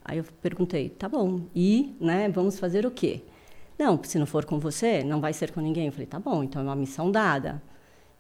[0.04, 1.42] Aí eu perguntei: "Tá bom.
[1.56, 3.22] E, né, vamos fazer o quê?"
[3.82, 5.88] Não, se não for com você, não vai ser com ninguém.
[5.88, 7.60] Eu falei, tá bom, então é uma missão dada.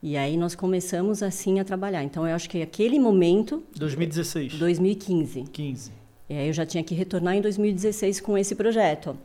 [0.03, 2.03] E aí nós começamos assim a trabalhar.
[2.03, 3.63] Então eu acho que aquele momento.
[3.75, 4.55] 2016.
[4.57, 5.43] 2015.
[5.43, 5.91] 15.
[6.27, 9.15] E aí eu já tinha que retornar em 2016 com esse projeto.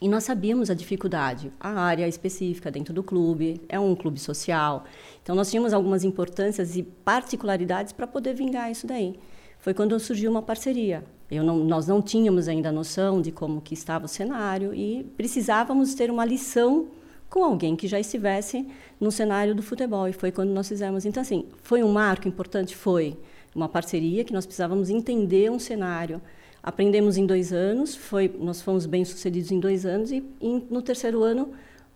[0.00, 4.84] E nós sabíamos a dificuldade, a área específica dentro do clube, é um clube social.
[5.22, 9.18] Então nós tínhamos algumas importâncias e particularidades para poder vingar isso daí.
[9.58, 11.04] Foi quando surgiu uma parceria.
[11.30, 16.10] Não, nós não tínhamos ainda noção de como que estava o cenário e precisávamos ter
[16.10, 16.88] uma lição
[17.28, 18.66] com alguém que já estivesse
[19.00, 21.04] no cenário do futebol e foi quando nós fizemos.
[21.04, 23.16] Então assim, foi um marco importante, foi
[23.54, 26.20] uma parceria que nós precisávamos entender um cenário.
[26.62, 30.82] Aprendemos em dois anos, foi, nós fomos bem sucedidos em dois anos e, e no
[30.82, 31.50] terceiro ano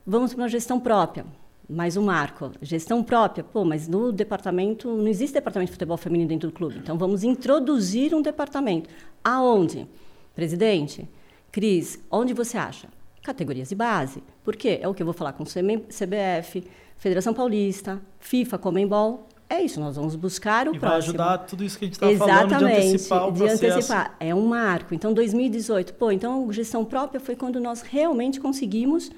[0.06, 1.24] vamos para uma gestão própria
[1.70, 2.50] mais um marco.
[2.60, 3.44] Gestão própria.
[3.44, 6.78] Pô, mas no departamento, não existe departamento de futebol feminino dentro do clube.
[6.78, 8.90] Então, vamos introduzir um departamento.
[9.22, 9.86] Aonde?
[10.34, 11.08] Presidente,
[11.52, 12.88] Cris, onde você acha?
[13.22, 14.22] Categorias de base.
[14.42, 14.78] Por quê?
[14.80, 16.64] É o que eu vou falar com o CBF,
[16.96, 19.28] Federação Paulista, FIFA, Comembol.
[19.48, 21.16] É isso, nós vamos buscar o e próximo.
[21.16, 24.16] vai ajudar tudo isso que a gente está falando de antecipar o de antecipar.
[24.20, 24.94] É um marco.
[24.94, 29.10] Então, 2018, pô, então gestão própria foi quando nós realmente conseguimos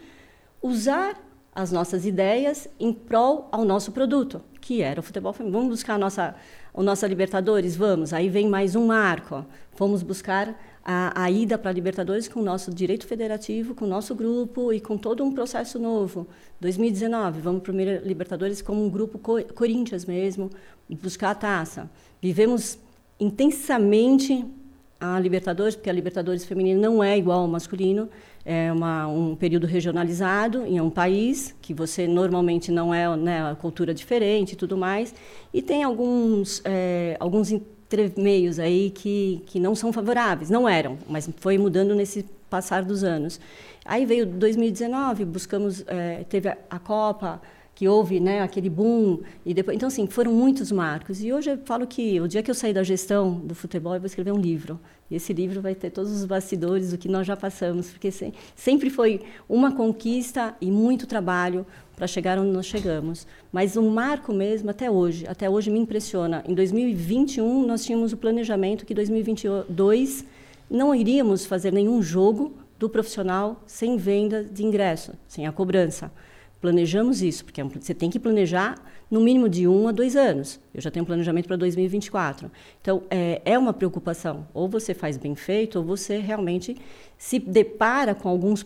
[0.63, 1.17] usar
[1.55, 5.59] as nossas ideias em prol ao nosso produto, que era o futebol feminino.
[5.59, 6.35] Vamos buscar a nossa,
[6.73, 7.77] o nossa Libertadores?
[7.77, 8.15] Vamos.
[8.15, 9.45] Aí vem mais um marco.
[9.73, 13.89] Fomos buscar a, a ida para a Libertadores com o nosso direito federativo, com o
[13.89, 16.27] nosso grupo e com todo um processo novo.
[16.61, 20.51] 2019, vamos para a Libertadores como um grupo co Corinthians mesmo,
[21.03, 21.91] buscar a taça.
[22.21, 22.79] Vivemos
[23.19, 24.45] intensamente
[25.01, 28.09] a Libertadores, porque a Libertadores feminina não é igual ao masculino
[28.45, 33.95] é uma, um período regionalizado em um país que você normalmente não é né, cultura
[33.95, 35.15] diferente e tudo mais
[35.55, 37.53] e tem alguns é, alguns
[38.17, 43.03] meios aí que que não são favoráveis não eram mas foi mudando nesse passar dos
[43.03, 43.41] anos.
[43.85, 47.41] Aí veio 2019 buscamos é, teve a, a Copa
[47.75, 51.59] que houve né, aquele boom e depois então assim foram muitos marcos e hoje eu
[51.65, 54.39] falo que o dia que eu sair da gestão do futebol eu vou escrever um
[54.39, 54.79] livro
[55.13, 58.11] e esse livro vai ter todos os bastidores do que nós já passamos, porque
[58.57, 63.27] sempre foi uma conquista e muito trabalho para chegar onde nós chegamos.
[63.53, 66.43] Mas o marco mesmo, até hoje, até hoje me impressiona.
[66.49, 70.25] Em 2021, nós tínhamos o planejamento que 2022
[70.71, 76.11] não iríamos fazer nenhum jogo do profissional sem venda de ingresso, sem a cobrança.
[76.63, 78.77] Planejamos isso, porque é você tem que planejar
[79.11, 80.61] no mínimo de um a dois anos.
[80.73, 82.49] Eu já tenho um planejamento para 2024.
[82.81, 84.47] Então, é, é uma preocupação.
[84.55, 86.77] Ou você faz bem feito, ou você realmente
[87.19, 88.65] se depara com alguns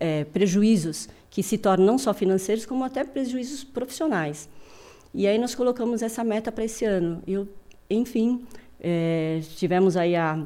[0.00, 4.48] é, prejuízos que se tornam não só financeiros, como até prejuízos profissionais.
[5.14, 7.22] E aí nós colocamos essa meta para esse ano.
[7.24, 7.46] Eu,
[7.88, 8.44] enfim,
[8.80, 10.44] é, tivemos aí a,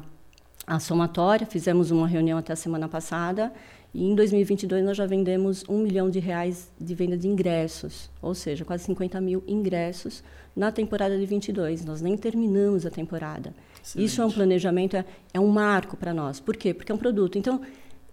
[0.65, 3.51] a somatória, fizemos uma reunião até a semana passada
[3.93, 8.33] e em 2022 nós já vendemos um milhão de reais de venda de ingressos, ou
[8.33, 10.23] seja, quase 50 mil ingressos
[10.55, 11.85] na temporada de 22.
[11.85, 13.53] Nós nem terminamos a temporada.
[13.83, 14.07] Excelente.
[14.07, 16.39] Isso é um planejamento, é, é um marco para nós.
[16.39, 16.73] Por quê?
[16.73, 17.37] Porque é um produto.
[17.37, 17.61] Então,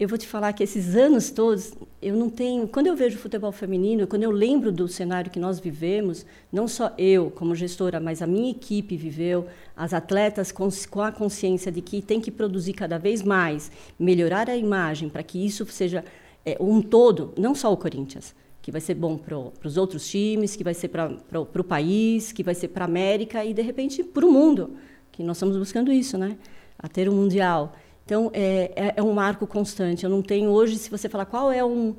[0.01, 2.67] eu vou te falar que esses anos todos, eu não tenho.
[2.67, 6.91] Quando eu vejo futebol feminino, quando eu lembro do cenário que nós vivemos, não só
[6.97, 9.45] eu como gestora, mas a minha equipe viveu,
[9.75, 14.49] as atletas com, com a consciência de que tem que produzir cada vez mais, melhorar
[14.49, 16.03] a imagem para que isso seja
[16.43, 20.55] é, um todo, não só o Corinthians, que vai ser bom para os outros times,
[20.55, 24.03] que vai ser para o país, que vai ser para a América e, de repente,
[24.03, 24.71] para o mundo.
[25.11, 26.37] que nós estamos buscando isso, né?
[26.79, 27.75] A ter um mundial.
[28.11, 30.03] Então, é, é, é um marco constante.
[30.03, 31.95] Eu não tenho hoje, se você falar qual é um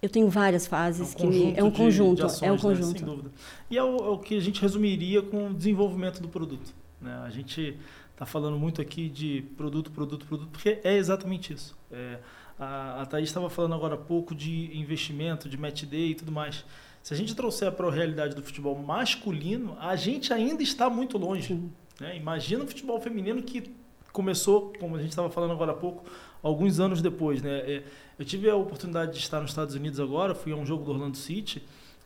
[0.00, 2.60] eu tenho várias fases é um que é um conjunto, de ações, é um né?
[2.60, 2.98] conjunto.
[2.98, 3.30] Sem dúvida.
[3.68, 6.72] E é o, é o, que a gente resumiria com o desenvolvimento do produto.
[7.00, 7.20] Né?
[7.24, 7.76] A gente
[8.12, 11.76] está falando muito aqui de produto, produto, produto, porque é exatamente isso.
[11.90, 12.18] É,
[12.56, 16.30] a, a Thaís estava falando agora há pouco de investimento, de match day e tudo
[16.30, 16.64] mais.
[17.02, 21.18] Se a gente trouxer para a realidade do futebol masculino, a gente ainda está muito
[21.18, 21.60] longe.
[21.98, 22.16] Né?
[22.16, 23.74] Imagina o futebol feminino que
[24.14, 26.04] começou, como a gente estava falando agora há pouco,
[26.40, 27.42] alguns anos depois.
[27.42, 27.50] Né?
[27.50, 27.82] É,
[28.16, 30.92] eu tive a oportunidade de estar nos Estados Unidos agora, fui a um jogo do
[30.92, 31.62] Orlando City,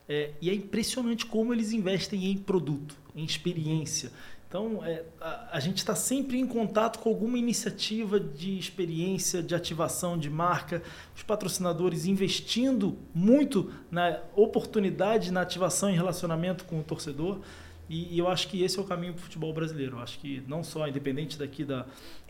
[0.07, 4.11] é, e é impressionante como eles investem em produto, em experiência.
[4.47, 9.53] Então, é, a, a, gente está sempre em contato com alguma iniciativa de experiência, de
[9.53, 10.81] ativação de marca,
[11.15, 17.41] os patrocinadores investindo muito na oportunidade, na ativação e relacionamento com o torcedor.
[17.89, 19.97] E, e eu acho que esse é o caminho para o futebol brasileiro.
[19.97, 21.85] Eu acho que não só, independente daqui da,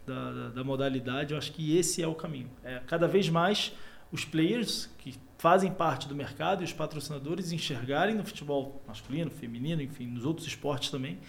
[0.05, 2.49] da, da, da modalidade, eu acho que esse é o caminho.
[2.63, 3.73] É, cada vez mais
[4.11, 9.81] os players que fazem parte do mercado e os patrocinadores enxergarem no futebol masculino, feminino,
[9.81, 11.19] enfim, nos outros esportes também,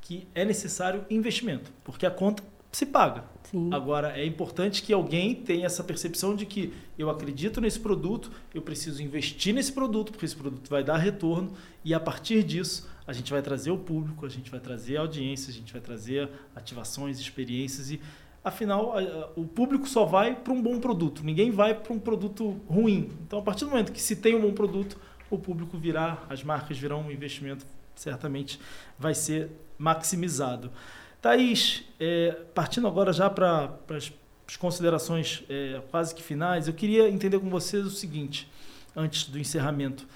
[0.00, 3.24] que é necessário investimento, porque a conta se paga.
[3.50, 3.70] Sim.
[3.72, 8.60] Agora, é importante que alguém tenha essa percepção de que eu acredito nesse produto, eu
[8.60, 13.12] preciso investir nesse produto, porque esse produto vai dar retorno, e a partir disso, a
[13.12, 17.20] gente vai trazer o público, a gente vai trazer audiência, a gente vai trazer ativações,
[17.20, 18.00] experiências e
[18.46, 18.94] Afinal,
[19.34, 23.10] o público só vai para um bom produto, ninguém vai para um produto ruim.
[23.26, 24.96] Então, a partir do momento que se tem um bom produto,
[25.28, 28.60] o público virá, as marcas virão um investimento, certamente
[28.96, 30.70] vai ser maximizado.
[31.20, 37.40] Thaís, é, partindo agora já para as considerações é, quase que finais, eu queria entender
[37.40, 38.48] com vocês o seguinte,
[38.94, 40.06] antes do encerramento.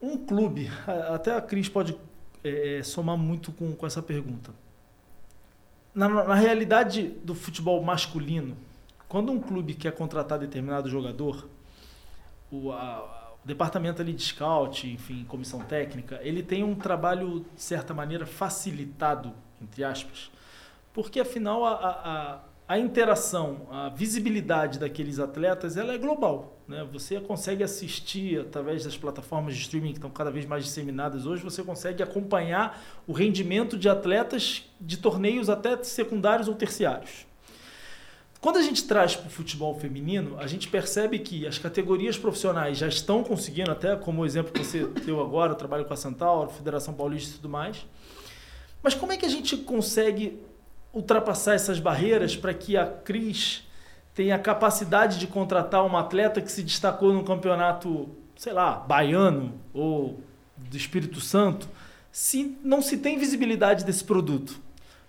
[0.00, 0.70] Um clube,
[1.12, 1.96] até a Cris pode
[2.42, 4.52] é, somar muito com, com essa pergunta.
[5.94, 8.56] Na, na realidade do futebol masculino,
[9.08, 11.48] quando um clube quer contratar determinado jogador,
[12.50, 17.62] o, a, o departamento ali de scout, enfim, comissão técnica, ele tem um trabalho, de
[17.62, 20.30] certa maneira, facilitado, entre aspas,
[20.92, 22.40] porque afinal a, a,
[22.70, 26.56] a interação, a visibilidade daqueles atletas, ela é global.
[26.68, 26.86] Né?
[26.92, 31.42] Você consegue assistir através das plataformas de streaming que estão cada vez mais disseminadas hoje,
[31.42, 37.26] você consegue acompanhar o rendimento de atletas de torneios até secundários ou terciários.
[38.40, 42.78] Quando a gente traz para o futebol feminino, a gente percebe que as categorias profissionais
[42.78, 46.50] já estão conseguindo, até como o exemplo que você deu agora, trabalho com a Centauro,
[46.50, 47.84] Federação Paulista e tudo mais.
[48.80, 50.38] Mas como é que a gente consegue
[50.92, 53.66] ultrapassar essas barreiras para que a Cris
[54.14, 59.54] tenha a capacidade de contratar uma atleta que se destacou no campeonato, sei lá, baiano
[59.72, 60.20] ou
[60.56, 61.68] do Espírito Santo,
[62.10, 64.60] se não se tem visibilidade desse produto?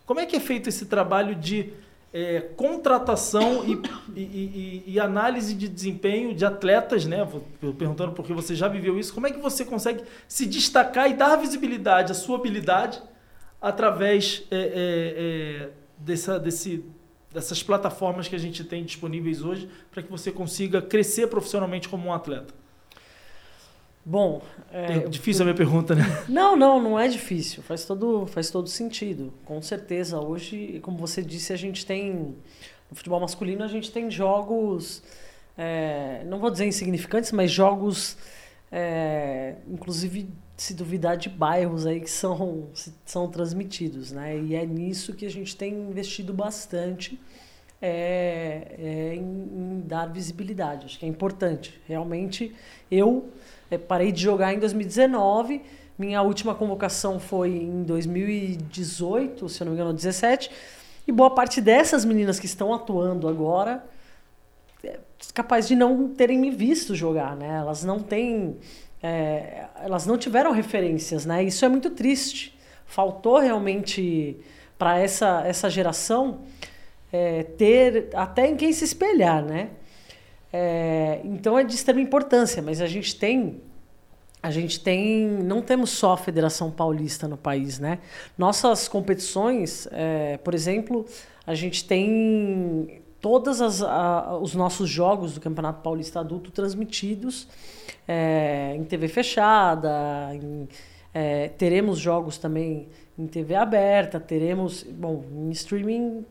[0.06, 1.74] Como é que é feito esse trabalho de
[2.14, 3.82] é, contratação e,
[4.16, 7.26] e, e, e, análise de desempenho de atletas, né?
[7.62, 9.14] Vou perguntando porque você já viveu isso.
[9.14, 13.02] Como é que você consegue se destacar e dar visibilidade à sua habilidade
[13.62, 16.84] através é, é, é, dessa, desse,
[17.32, 22.08] dessas plataformas que a gente tem disponíveis hoje para que você consiga crescer profissionalmente como
[22.08, 22.54] um atleta?
[24.04, 24.42] Bom,
[24.72, 26.04] é, é difícil eu, a minha pergunta, né?
[26.28, 27.62] Não, não, não é difícil.
[27.62, 29.32] Faz todo, faz todo sentido.
[29.46, 30.20] Com certeza.
[30.20, 32.36] Hoje, como você disse, a gente tem
[32.92, 35.02] no futebol masculino a gente tem jogos,
[35.58, 38.18] é, não vou dizer insignificantes, mas jogos,
[38.72, 42.68] é, inclusive se duvidar de bairros aí que são,
[43.04, 44.38] são transmitidos, né?
[44.38, 47.20] E é nisso que a gente tem investido bastante
[47.82, 50.86] é, é em, em, dar visibilidade.
[50.86, 51.82] Acho que é importante.
[51.88, 52.56] Realmente,
[52.92, 53.30] eu
[53.72, 55.62] é, parei de jogar em 2019.
[55.98, 60.52] Minha última convocação foi em 2018, se eu não me engano, 17.
[61.08, 63.84] E boa parte dessas meninas que estão atuando agora
[65.34, 67.58] capaz de não terem me visto jogar, né?
[67.60, 68.58] Elas não têm
[69.04, 71.44] é, elas não tiveram referências, né?
[71.44, 72.58] Isso é muito triste.
[72.86, 74.38] Faltou realmente
[74.78, 76.42] para essa, essa geração
[77.12, 79.70] é, ter até em quem se espelhar, né?
[80.54, 83.62] É, então é de extrema importância, mas a gente tem
[84.44, 88.00] a gente tem não temos só a Federação Paulista no país, né?
[88.38, 91.06] Nossas competições, é, por exemplo,
[91.46, 97.48] a gente tem todos os nossos jogos do Campeonato Paulista Adulto transmitidos
[98.08, 100.68] é, em TV fechada, em,
[101.14, 106.26] é, teremos jogos também em TV aberta, teremos, bom, em streaming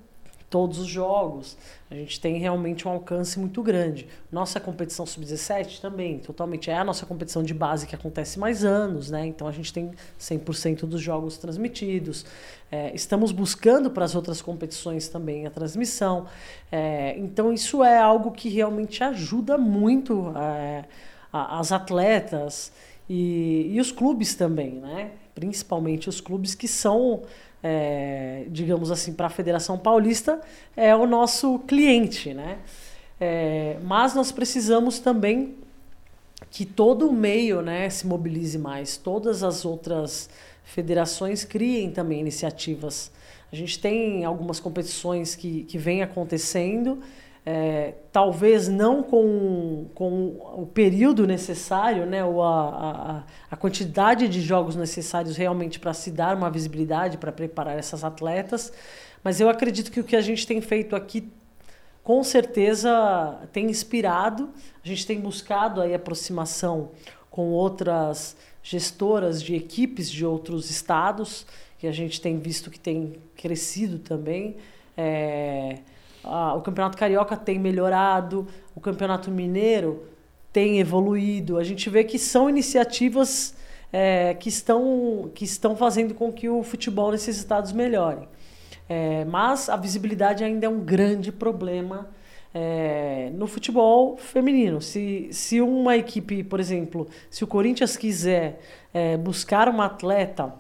[0.51, 1.57] todos os jogos.
[1.89, 4.09] A gente tem realmente um alcance muito grande.
[4.31, 9.11] Nossa competição sub-17 também, totalmente é a nossa competição de base que acontece mais anos,
[9.11, 9.25] né?
[9.27, 12.27] Então a gente tem 100% dos jogos transmitidos.
[12.71, 16.27] É, estamos buscando para as outras competições também a transmissão.
[16.71, 20.85] É, então isso é algo que realmente ajuda muito é,
[21.33, 22.73] as atletas
[23.09, 25.13] e, e os clubes também, né?
[25.33, 27.23] Principalmente os clubes que são
[27.63, 30.41] é, digamos assim, para a Federação Paulista,
[30.77, 32.59] é o nosso cliente, né?
[33.21, 35.57] É, mas nós precisamos também
[36.51, 40.31] que todo o meio né, se mobilize mais, todas as outras
[40.65, 43.11] federações criem também iniciativas.
[43.53, 47.01] A gente tem algumas competições que, que vem acontecendo,
[47.45, 54.41] é, talvez não com, com o período necessário, né, ou a, a, a quantidade de
[54.41, 58.73] jogos necessários realmente para se dar uma visibilidade, para preparar essas atletas,
[59.23, 61.31] mas eu acredito que o que a gente tem feito aqui
[62.03, 64.51] com certeza tem inspirado,
[64.83, 66.91] a gente tem buscado aí aproximação
[67.31, 71.47] com outras gestoras de equipes de outros estados,
[71.79, 74.57] que a gente tem visto que tem crescido também.
[74.97, 75.79] É,
[76.25, 80.05] ah, o Campeonato Carioca tem melhorado, o Campeonato Mineiro
[80.53, 81.59] tem evoluído.
[81.59, 83.55] A gente vê que são iniciativas
[83.93, 88.29] é, que, estão, que estão fazendo com que o futebol nesses estados melhore.
[88.89, 92.09] É, mas a visibilidade ainda é um grande problema
[92.53, 94.81] é, no futebol feminino.
[94.81, 98.61] Se, se uma equipe, por exemplo, se o Corinthians quiser
[98.93, 100.53] é, buscar uma atleta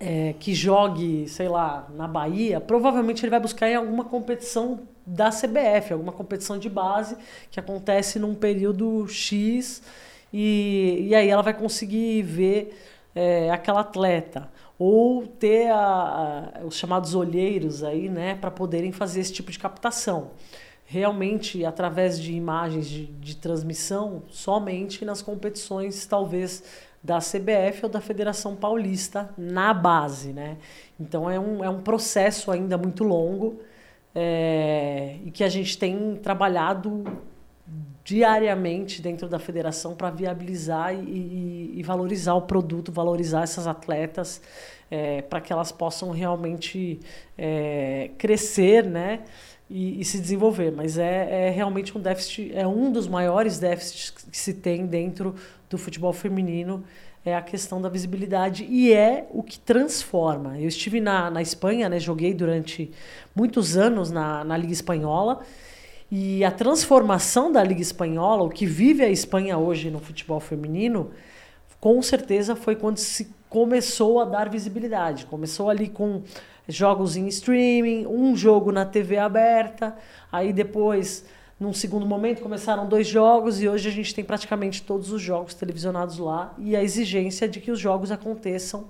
[0.00, 5.28] é, que jogue, sei lá, na Bahia, provavelmente ele vai buscar em alguma competição da
[5.28, 7.16] CBF, alguma competição de base
[7.50, 9.82] que acontece num período X
[10.32, 12.80] e, e aí ela vai conseguir ver
[13.14, 14.48] é, aquela atleta
[14.78, 19.58] ou ter a, a, os chamados olheiros aí, né, para poderem fazer esse tipo de
[19.58, 20.30] captação.
[20.86, 26.64] Realmente, através de imagens de, de transmissão, somente nas competições, talvez
[27.02, 30.58] da CBF ou da Federação Paulista na base, né?
[30.98, 33.60] Então é um, é um processo ainda muito longo
[34.14, 37.04] é, e que a gente tem trabalhado
[38.04, 44.42] diariamente dentro da federação para viabilizar e, e, e, valorizar o produto, valorizar essas atletas
[44.90, 46.98] é, para que elas possam realmente
[47.38, 49.20] é, crescer, né?
[49.72, 54.10] E, e, se desenvolver, mas é, é realmente um déficit, é um dos maiores déficits
[54.10, 55.36] que se tem dentro
[55.68, 56.82] do futebol feminino
[57.24, 60.58] é a questão da visibilidade e é o que transforma.
[60.58, 62.90] Eu estive na, na Espanha, né, joguei durante
[63.34, 65.40] muitos anos na, na Liga Espanhola
[66.10, 71.10] e a transformação da Liga Espanhola, o que vive a Espanha hoje no futebol feminino,
[71.78, 75.26] com certeza foi quando se começou a dar visibilidade.
[75.26, 76.22] Começou ali com
[76.74, 79.96] jogos em streaming, um jogo na TV aberta,
[80.30, 81.24] aí depois
[81.58, 85.52] num segundo momento começaram dois jogos e hoje a gente tem praticamente todos os jogos
[85.52, 88.86] televisionados lá e a exigência de que os jogos aconteçam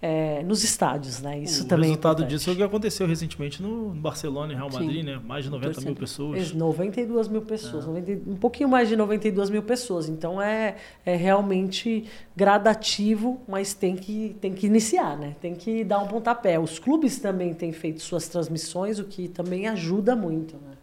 [0.00, 1.38] é, nos estádios, né?
[1.38, 1.90] Isso o também.
[1.90, 5.02] O resultado é disso é o que aconteceu recentemente no Barcelona e Real Madrid, Sim.
[5.02, 5.20] né?
[5.24, 6.52] Mais de 90 mil pessoas.
[6.52, 7.86] 92 mil pessoas, é.
[7.86, 10.08] 90, um pouquinho mais de 92 mil pessoas.
[10.08, 10.76] Então é,
[11.06, 12.04] é realmente
[12.36, 15.36] gradativo, mas tem que, tem que iniciar, né?
[15.40, 16.58] Tem que dar um pontapé.
[16.58, 20.74] Os clubes também têm feito suas transmissões, o que também ajuda muito, né?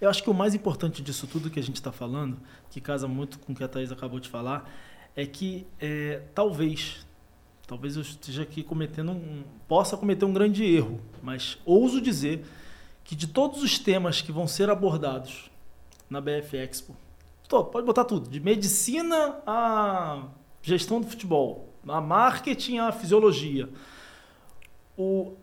[0.00, 2.36] Eu acho que o mais importante disso tudo que a gente está falando,
[2.70, 4.70] que casa muito com o que a Thais acabou de falar,
[5.16, 7.06] é que é, talvez,
[7.66, 12.44] talvez eu esteja aqui cometendo um, possa cometer um grande erro, mas ouso dizer
[13.02, 15.50] que de todos os temas que vão ser abordados
[16.08, 16.96] na BF Expo,
[17.48, 20.24] pode botar tudo, de medicina a
[20.62, 23.68] gestão do futebol, a marketing a fisiologia,
[24.96, 25.34] o,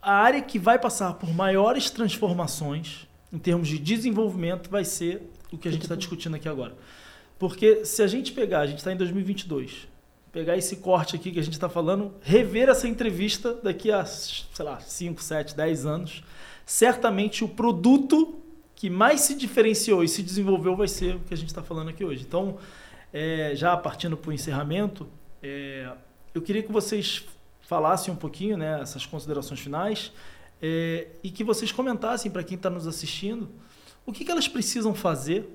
[0.00, 5.56] a área que vai passar por maiores transformações em termos de desenvolvimento, vai ser o
[5.56, 6.76] que a gente está discutindo aqui agora.
[7.38, 9.88] Porque se a gente pegar, a gente está em 2022,
[10.32, 14.64] pegar esse corte aqui que a gente está falando, rever essa entrevista daqui a, sei
[14.64, 16.24] lá, 5, 7, 10 anos,
[16.64, 18.40] certamente o produto
[18.74, 21.90] que mais se diferenciou e se desenvolveu vai ser o que a gente está falando
[21.90, 22.24] aqui hoje.
[22.26, 22.56] Então,
[23.12, 25.06] é, já partindo para o encerramento,
[25.42, 25.92] é,
[26.34, 27.24] eu queria que vocês
[27.60, 30.12] falassem um pouquinho, né, essas considerações finais,
[30.60, 33.50] é, e que vocês comentassem para quem está nos assistindo
[34.06, 35.48] o que, que elas precisam fazer,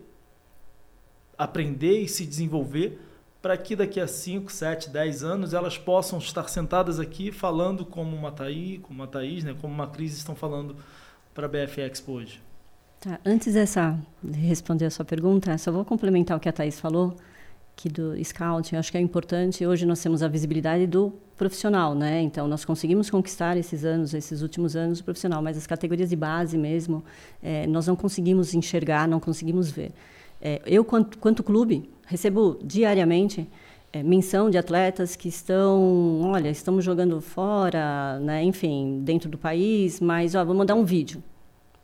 [1.37, 2.99] aprender e se desenvolver
[3.47, 8.13] para que daqui a 5, 7, 10 anos elas possam estar sentadas aqui falando como
[8.13, 10.75] uma Thaí, como uma Thaís, né, como uma Cris estão falando
[11.33, 12.41] para a BF Expo hoje.
[12.99, 16.77] Tá, antes dessa, de responder a sua pergunta, só vou complementar o que a Thaís
[16.77, 17.15] falou.
[17.71, 19.65] aqui do Scouting, acho que é importante.
[19.65, 22.21] Hoje nós temos a visibilidade do profissional, né?
[22.21, 26.17] Então nós conseguimos conquistar esses anos, esses últimos anos, o profissional, mas as categorias de
[26.17, 27.01] base mesmo,
[27.41, 29.93] é, nós não conseguimos enxergar, não conseguimos ver.
[30.41, 33.49] É, eu, quanto, quanto clube, recebo diariamente
[33.91, 38.43] é, menção de atletas que estão, olha, estamos jogando fora, né?
[38.43, 41.23] Enfim, dentro do país, mas ó, vou mandar um vídeo.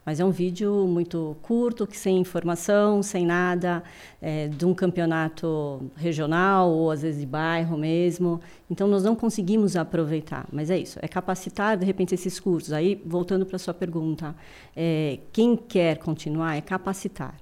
[0.06, 3.82] Mas é um vídeo muito curto, que sem informação, sem nada,
[4.22, 8.41] é, de um campeonato regional ou às vezes de bairro mesmo.
[8.70, 10.45] Então nós não conseguimos aproveitar.
[10.51, 12.74] Mas é isso, é capacitar de repente esses cursos.
[12.74, 14.36] Aí voltando para a sua pergunta,
[14.76, 17.36] é, quem quer continuar é capacitar,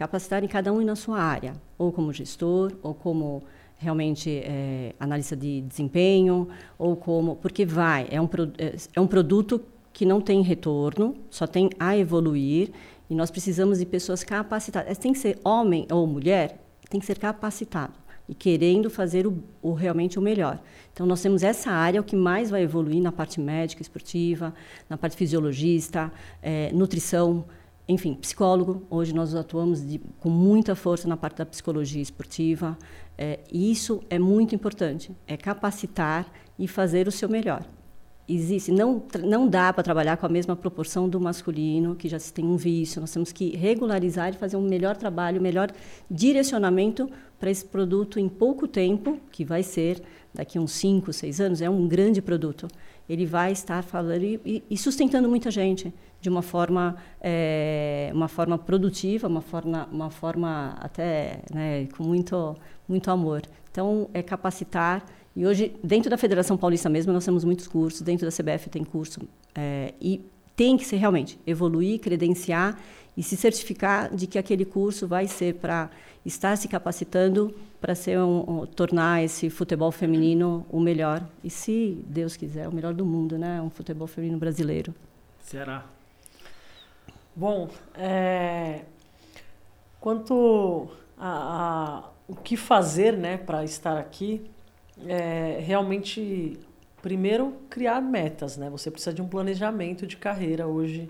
[0.00, 3.42] capacitar em cada um na sua área, ou como gestor, ou como
[3.76, 6.48] realmente é, analista de desempenho,
[6.78, 9.60] ou como porque vai é um é, é um produto
[9.92, 12.70] que não tem retorno, só tem a evoluir,
[13.10, 14.96] e nós precisamos de pessoas capacitadas.
[14.96, 17.92] Tem que ser homem ou mulher, tem que ser capacitado
[18.26, 20.58] e querendo fazer o, o, realmente o melhor.
[20.94, 24.54] Então, nós temos essa área, o que mais vai evoluir na parte médica, esportiva,
[24.88, 27.44] na parte fisiologista, é, nutrição,
[27.90, 28.86] enfim, psicólogo.
[28.88, 32.78] Hoje nós atuamos de, com muita força na parte da psicologia esportiva.
[33.18, 37.66] É, e isso é muito importante, é capacitar e fazer o seu melhor
[38.34, 42.32] existe, não, não dá para trabalhar com a mesma proporção do masculino, que já se
[42.32, 43.00] tem um vício.
[43.00, 45.70] Nós temos que regularizar e fazer um melhor trabalho, um melhor
[46.10, 51.62] direcionamento para esse produto em pouco tempo, que vai ser daqui uns 5, 6 anos,
[51.62, 52.68] é um grande produto.
[53.08, 58.58] Ele vai estar falando e, e sustentando muita gente de uma forma, é, uma forma
[58.58, 62.56] produtiva, uma forma, uma forma até né, com muito,
[62.88, 63.42] muito amor.
[63.70, 65.04] Então, é capacitar
[65.34, 68.84] e hoje, dentro da Federação Paulista mesmo, nós temos muitos cursos, dentro da CBF tem
[68.84, 69.20] curso.
[69.54, 70.20] É, e
[70.56, 72.78] tem que ser realmente evoluir, credenciar
[73.16, 75.90] e se certificar de que aquele curso vai ser para
[76.26, 82.04] estar se capacitando para ser um, um, tornar esse futebol feminino o melhor e se
[82.06, 83.62] Deus quiser o melhor do mundo, né?
[83.62, 84.94] Um futebol feminino brasileiro.
[85.38, 85.86] Será?
[87.34, 88.80] Bom, é,
[90.00, 94.50] quanto a, a, o que fazer, né, para estar aqui,
[95.06, 96.58] é, realmente,
[97.00, 98.68] primeiro, criar metas, né?
[98.70, 101.08] Você precisa de um planejamento de carreira hoje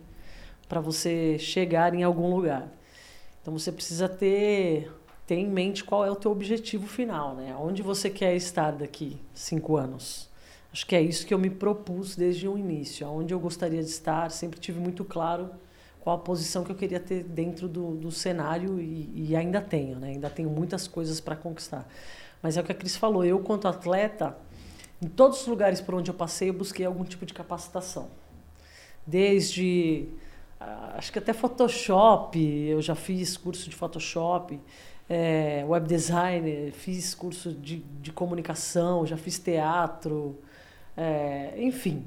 [0.69, 2.69] para você chegar em algum lugar.
[3.41, 4.93] Então, você precisa ter,
[5.27, 7.57] ter em mente qual é o teu objetivo final, né?
[7.59, 10.29] Onde você quer estar daqui cinco anos.
[10.71, 13.07] Acho que é isso que eu me propus desde o início.
[13.07, 15.51] Aonde eu gostaria de estar, sempre tive muito claro
[16.01, 19.99] qual a posição que eu queria ter dentro do, do cenário e, e ainda tenho,
[19.99, 20.09] né?
[20.09, 21.87] Ainda tenho muitas coisas para conquistar.
[22.43, 24.37] Mas é o que a Cris falou, eu quanto atleta,
[25.03, 28.09] em todos os lugares por onde eu passei, eu busquei algum tipo de capacitação.
[29.07, 30.09] Desde,
[30.59, 34.59] ah, acho que até Photoshop, eu já fiz curso de Photoshop,
[35.09, 40.39] é, web design, fiz curso de, de comunicação, já fiz teatro,
[40.97, 42.07] é, enfim.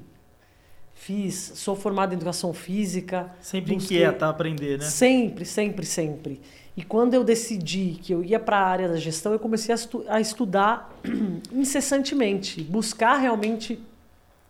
[0.94, 3.30] Fiz, sou formado em educação física.
[3.42, 4.86] Sempre busquei, inquieta a aprender, né?
[4.86, 6.42] Sempre, sempre, sempre.
[6.76, 9.76] E quando eu decidi que eu ia para a área da gestão, eu comecei a,
[9.76, 10.92] estu a estudar
[11.52, 13.80] incessantemente, buscar realmente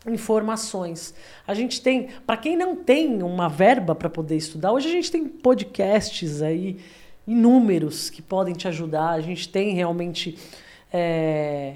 [0.08, 1.14] informações.
[1.48, 5.12] A gente tem, para quem não tem uma verba para poder estudar, hoje a gente
[5.12, 6.78] tem podcasts aí
[7.28, 9.10] inúmeros que podem te ajudar.
[9.10, 10.38] A gente tem realmente
[10.92, 11.76] é,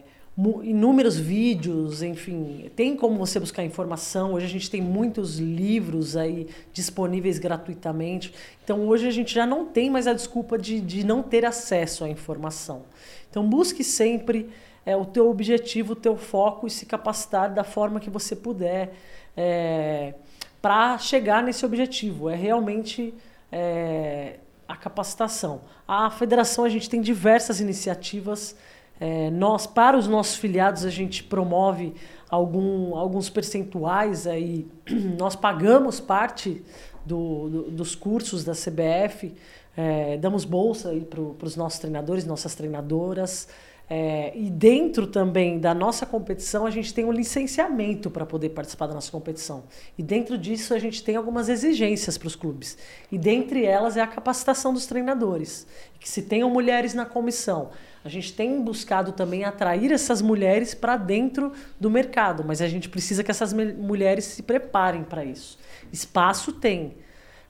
[0.64, 4.34] inúmeros vídeos, enfim, tem como você buscar informação.
[4.34, 8.32] Hoje a gente tem muitos livros aí disponíveis gratuitamente.
[8.64, 12.04] Então hoje a gente já não tem mais a desculpa de, de não ter acesso
[12.04, 12.84] à informação.
[13.30, 14.48] Então busque sempre
[14.86, 18.94] é, o teu objetivo, o teu foco e se capacitar da forma que você puder
[19.36, 20.14] é,
[20.62, 22.30] para chegar nesse objetivo.
[22.30, 23.12] É realmente
[23.52, 24.36] é,
[24.68, 25.62] a capacitação.
[25.88, 28.56] A federação a gente tem diversas iniciativas
[29.00, 31.94] é, nós, para os nossos filiados, a gente promove
[32.30, 34.68] algum, alguns percentuais aí.
[35.18, 36.64] Nós pagamos parte
[37.06, 39.34] do, do, dos cursos da CBF,
[39.76, 43.48] é, damos bolsa para os nossos treinadores, nossas treinadoras.
[43.90, 48.88] É, e dentro também da nossa competição, a gente tem um licenciamento para poder participar
[48.88, 49.64] da nossa competição.
[49.98, 52.78] E dentro disso, a gente tem algumas exigências para os clubes.
[53.10, 55.66] E dentre elas é a capacitação dos treinadores.
[56.00, 57.70] Que se tenham mulheres na comissão,
[58.04, 62.90] a gente tem buscado também atrair essas mulheres para dentro do mercado, mas a gente
[62.90, 65.58] precisa que essas mulheres se preparem para isso.
[65.94, 66.96] Espaço tem.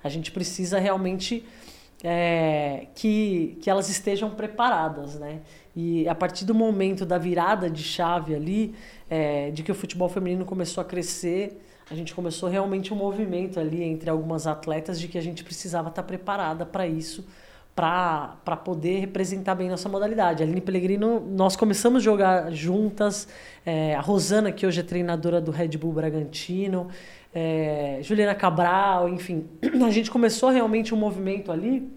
[0.03, 1.43] A gente precisa realmente
[2.03, 5.41] é, que, que elas estejam preparadas, né?
[5.79, 8.73] E a partir do momento da virada de chave ali,
[9.07, 13.59] é, de que o futebol feminino começou a crescer, a gente começou realmente um movimento
[13.59, 17.27] ali entre algumas atletas de que a gente precisava estar preparada para isso
[17.75, 20.41] para poder representar bem nossa modalidade.
[20.41, 23.27] A Aline Pellegrino, nós começamos a jogar juntas,
[23.63, 26.87] é, a Rosana, que hoje é treinadora do Red Bull Bragantino,
[27.31, 29.45] é, Juliana Cabral, enfim,
[29.85, 31.87] a gente começou realmente um movimento ali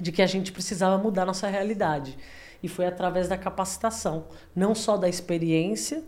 [0.00, 2.16] de que a gente precisava mudar nossa realidade.
[2.62, 6.02] E foi através da capacitação, não só da experiência,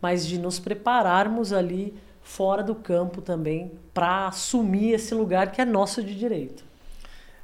[0.00, 5.64] mas de nos prepararmos ali fora do campo também para assumir esse lugar que é
[5.64, 6.64] nosso de direito.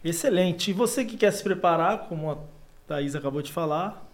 [0.02, 0.70] Excelente.
[0.70, 2.38] E você que quer se preparar, como a
[2.86, 4.09] Thaís acabou de falar,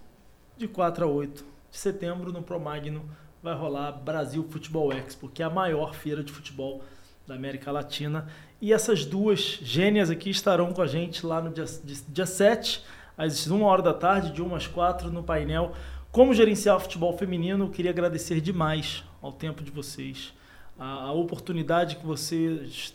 [0.56, 3.04] de 4 a 8 de setembro no Promagno
[3.42, 6.82] vai rolar Brasil Futebol Expo, que é a maior feira de futebol
[7.26, 8.26] da América Latina.
[8.60, 11.64] E essas duas gênias aqui estarão com a gente lá no dia,
[12.08, 12.82] dia 7,
[13.16, 15.72] às 1 hora da tarde, de 1 às 4, no painel
[16.10, 17.64] Como Gerenciar o Futebol Feminino.
[17.64, 20.32] Eu queria agradecer demais ao tempo de vocês,
[20.78, 22.94] a, a oportunidade que vocês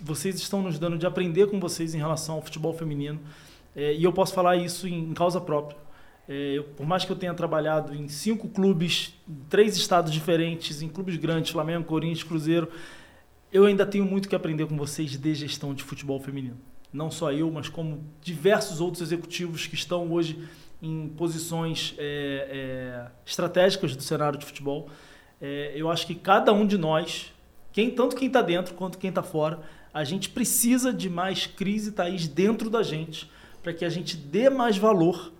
[0.00, 3.18] vocês estão nos dando de aprender com vocês em relação ao futebol feminino.
[3.74, 5.78] É, e eu posso falar isso em, em causa própria.
[6.28, 10.82] É, eu, por mais que eu tenha trabalhado em cinco clubes, em três estados diferentes,
[10.82, 12.68] em clubes grandes, Flamengo, Corinthians, Cruzeiro,
[13.52, 16.58] eu ainda tenho muito que aprender com vocês de gestão de futebol feminino.
[16.92, 20.46] Não só eu, mas como diversos outros executivos que estão hoje
[20.80, 24.90] em posições é, é estratégicas do cenário de futebol.
[25.40, 27.32] É, eu acho que cada um de nós
[27.72, 29.60] quem, tanto quem está dentro quanto quem está fora,
[29.92, 33.30] a gente precisa de mais crise, Thaís, dentro da gente,
[33.62, 35.32] para que a gente dê mais valor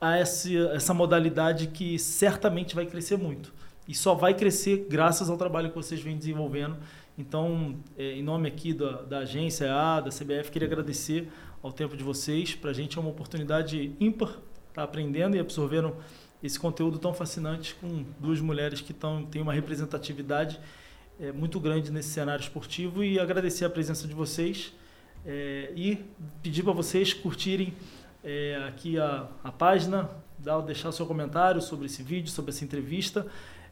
[0.00, 3.52] a essa, essa modalidade que certamente vai crescer muito.
[3.88, 6.76] E só vai crescer graças ao trabalho que vocês vêm desenvolvendo.
[7.20, 11.28] Então, é, em nome aqui da, da agência A, da CBF, queria agradecer
[11.62, 12.54] ao tempo de vocês.
[12.54, 14.42] Para a gente é uma oportunidade ímpar estar
[14.72, 15.94] tá aprendendo e absorvendo
[16.42, 20.58] esse conteúdo tão fascinante com duas mulheres que tão, têm uma representatividade
[21.20, 24.72] é, muito grande nesse cenário esportivo e agradecer a presença de vocês
[25.26, 26.02] é, e
[26.42, 27.74] pedir para vocês curtirem
[28.24, 30.08] é, aqui a, a página,
[30.38, 33.26] dar, deixar seu comentário sobre esse vídeo, sobre essa entrevista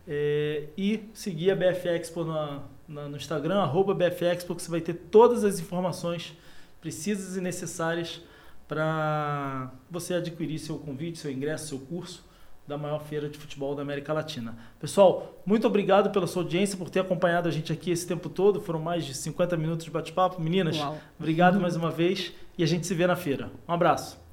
[0.06, 4.80] é, e seguir a BF Expo na, no Instagram, arroba BF Expo, que você vai
[4.80, 6.36] ter todas as informações
[6.80, 8.22] precisas e necessárias
[8.66, 12.26] para você adquirir seu convite, seu ingresso, seu curso
[12.66, 14.54] da maior feira de futebol da América Latina.
[14.78, 18.60] Pessoal, muito obrigado pela sua audiência, por ter acompanhado a gente aqui esse tempo todo.
[18.60, 20.40] Foram mais de 50 minutos de bate-papo.
[20.40, 20.98] Meninas, Uau.
[21.18, 23.50] obrigado mais uma vez e a gente se vê na feira.
[23.66, 24.27] Um abraço.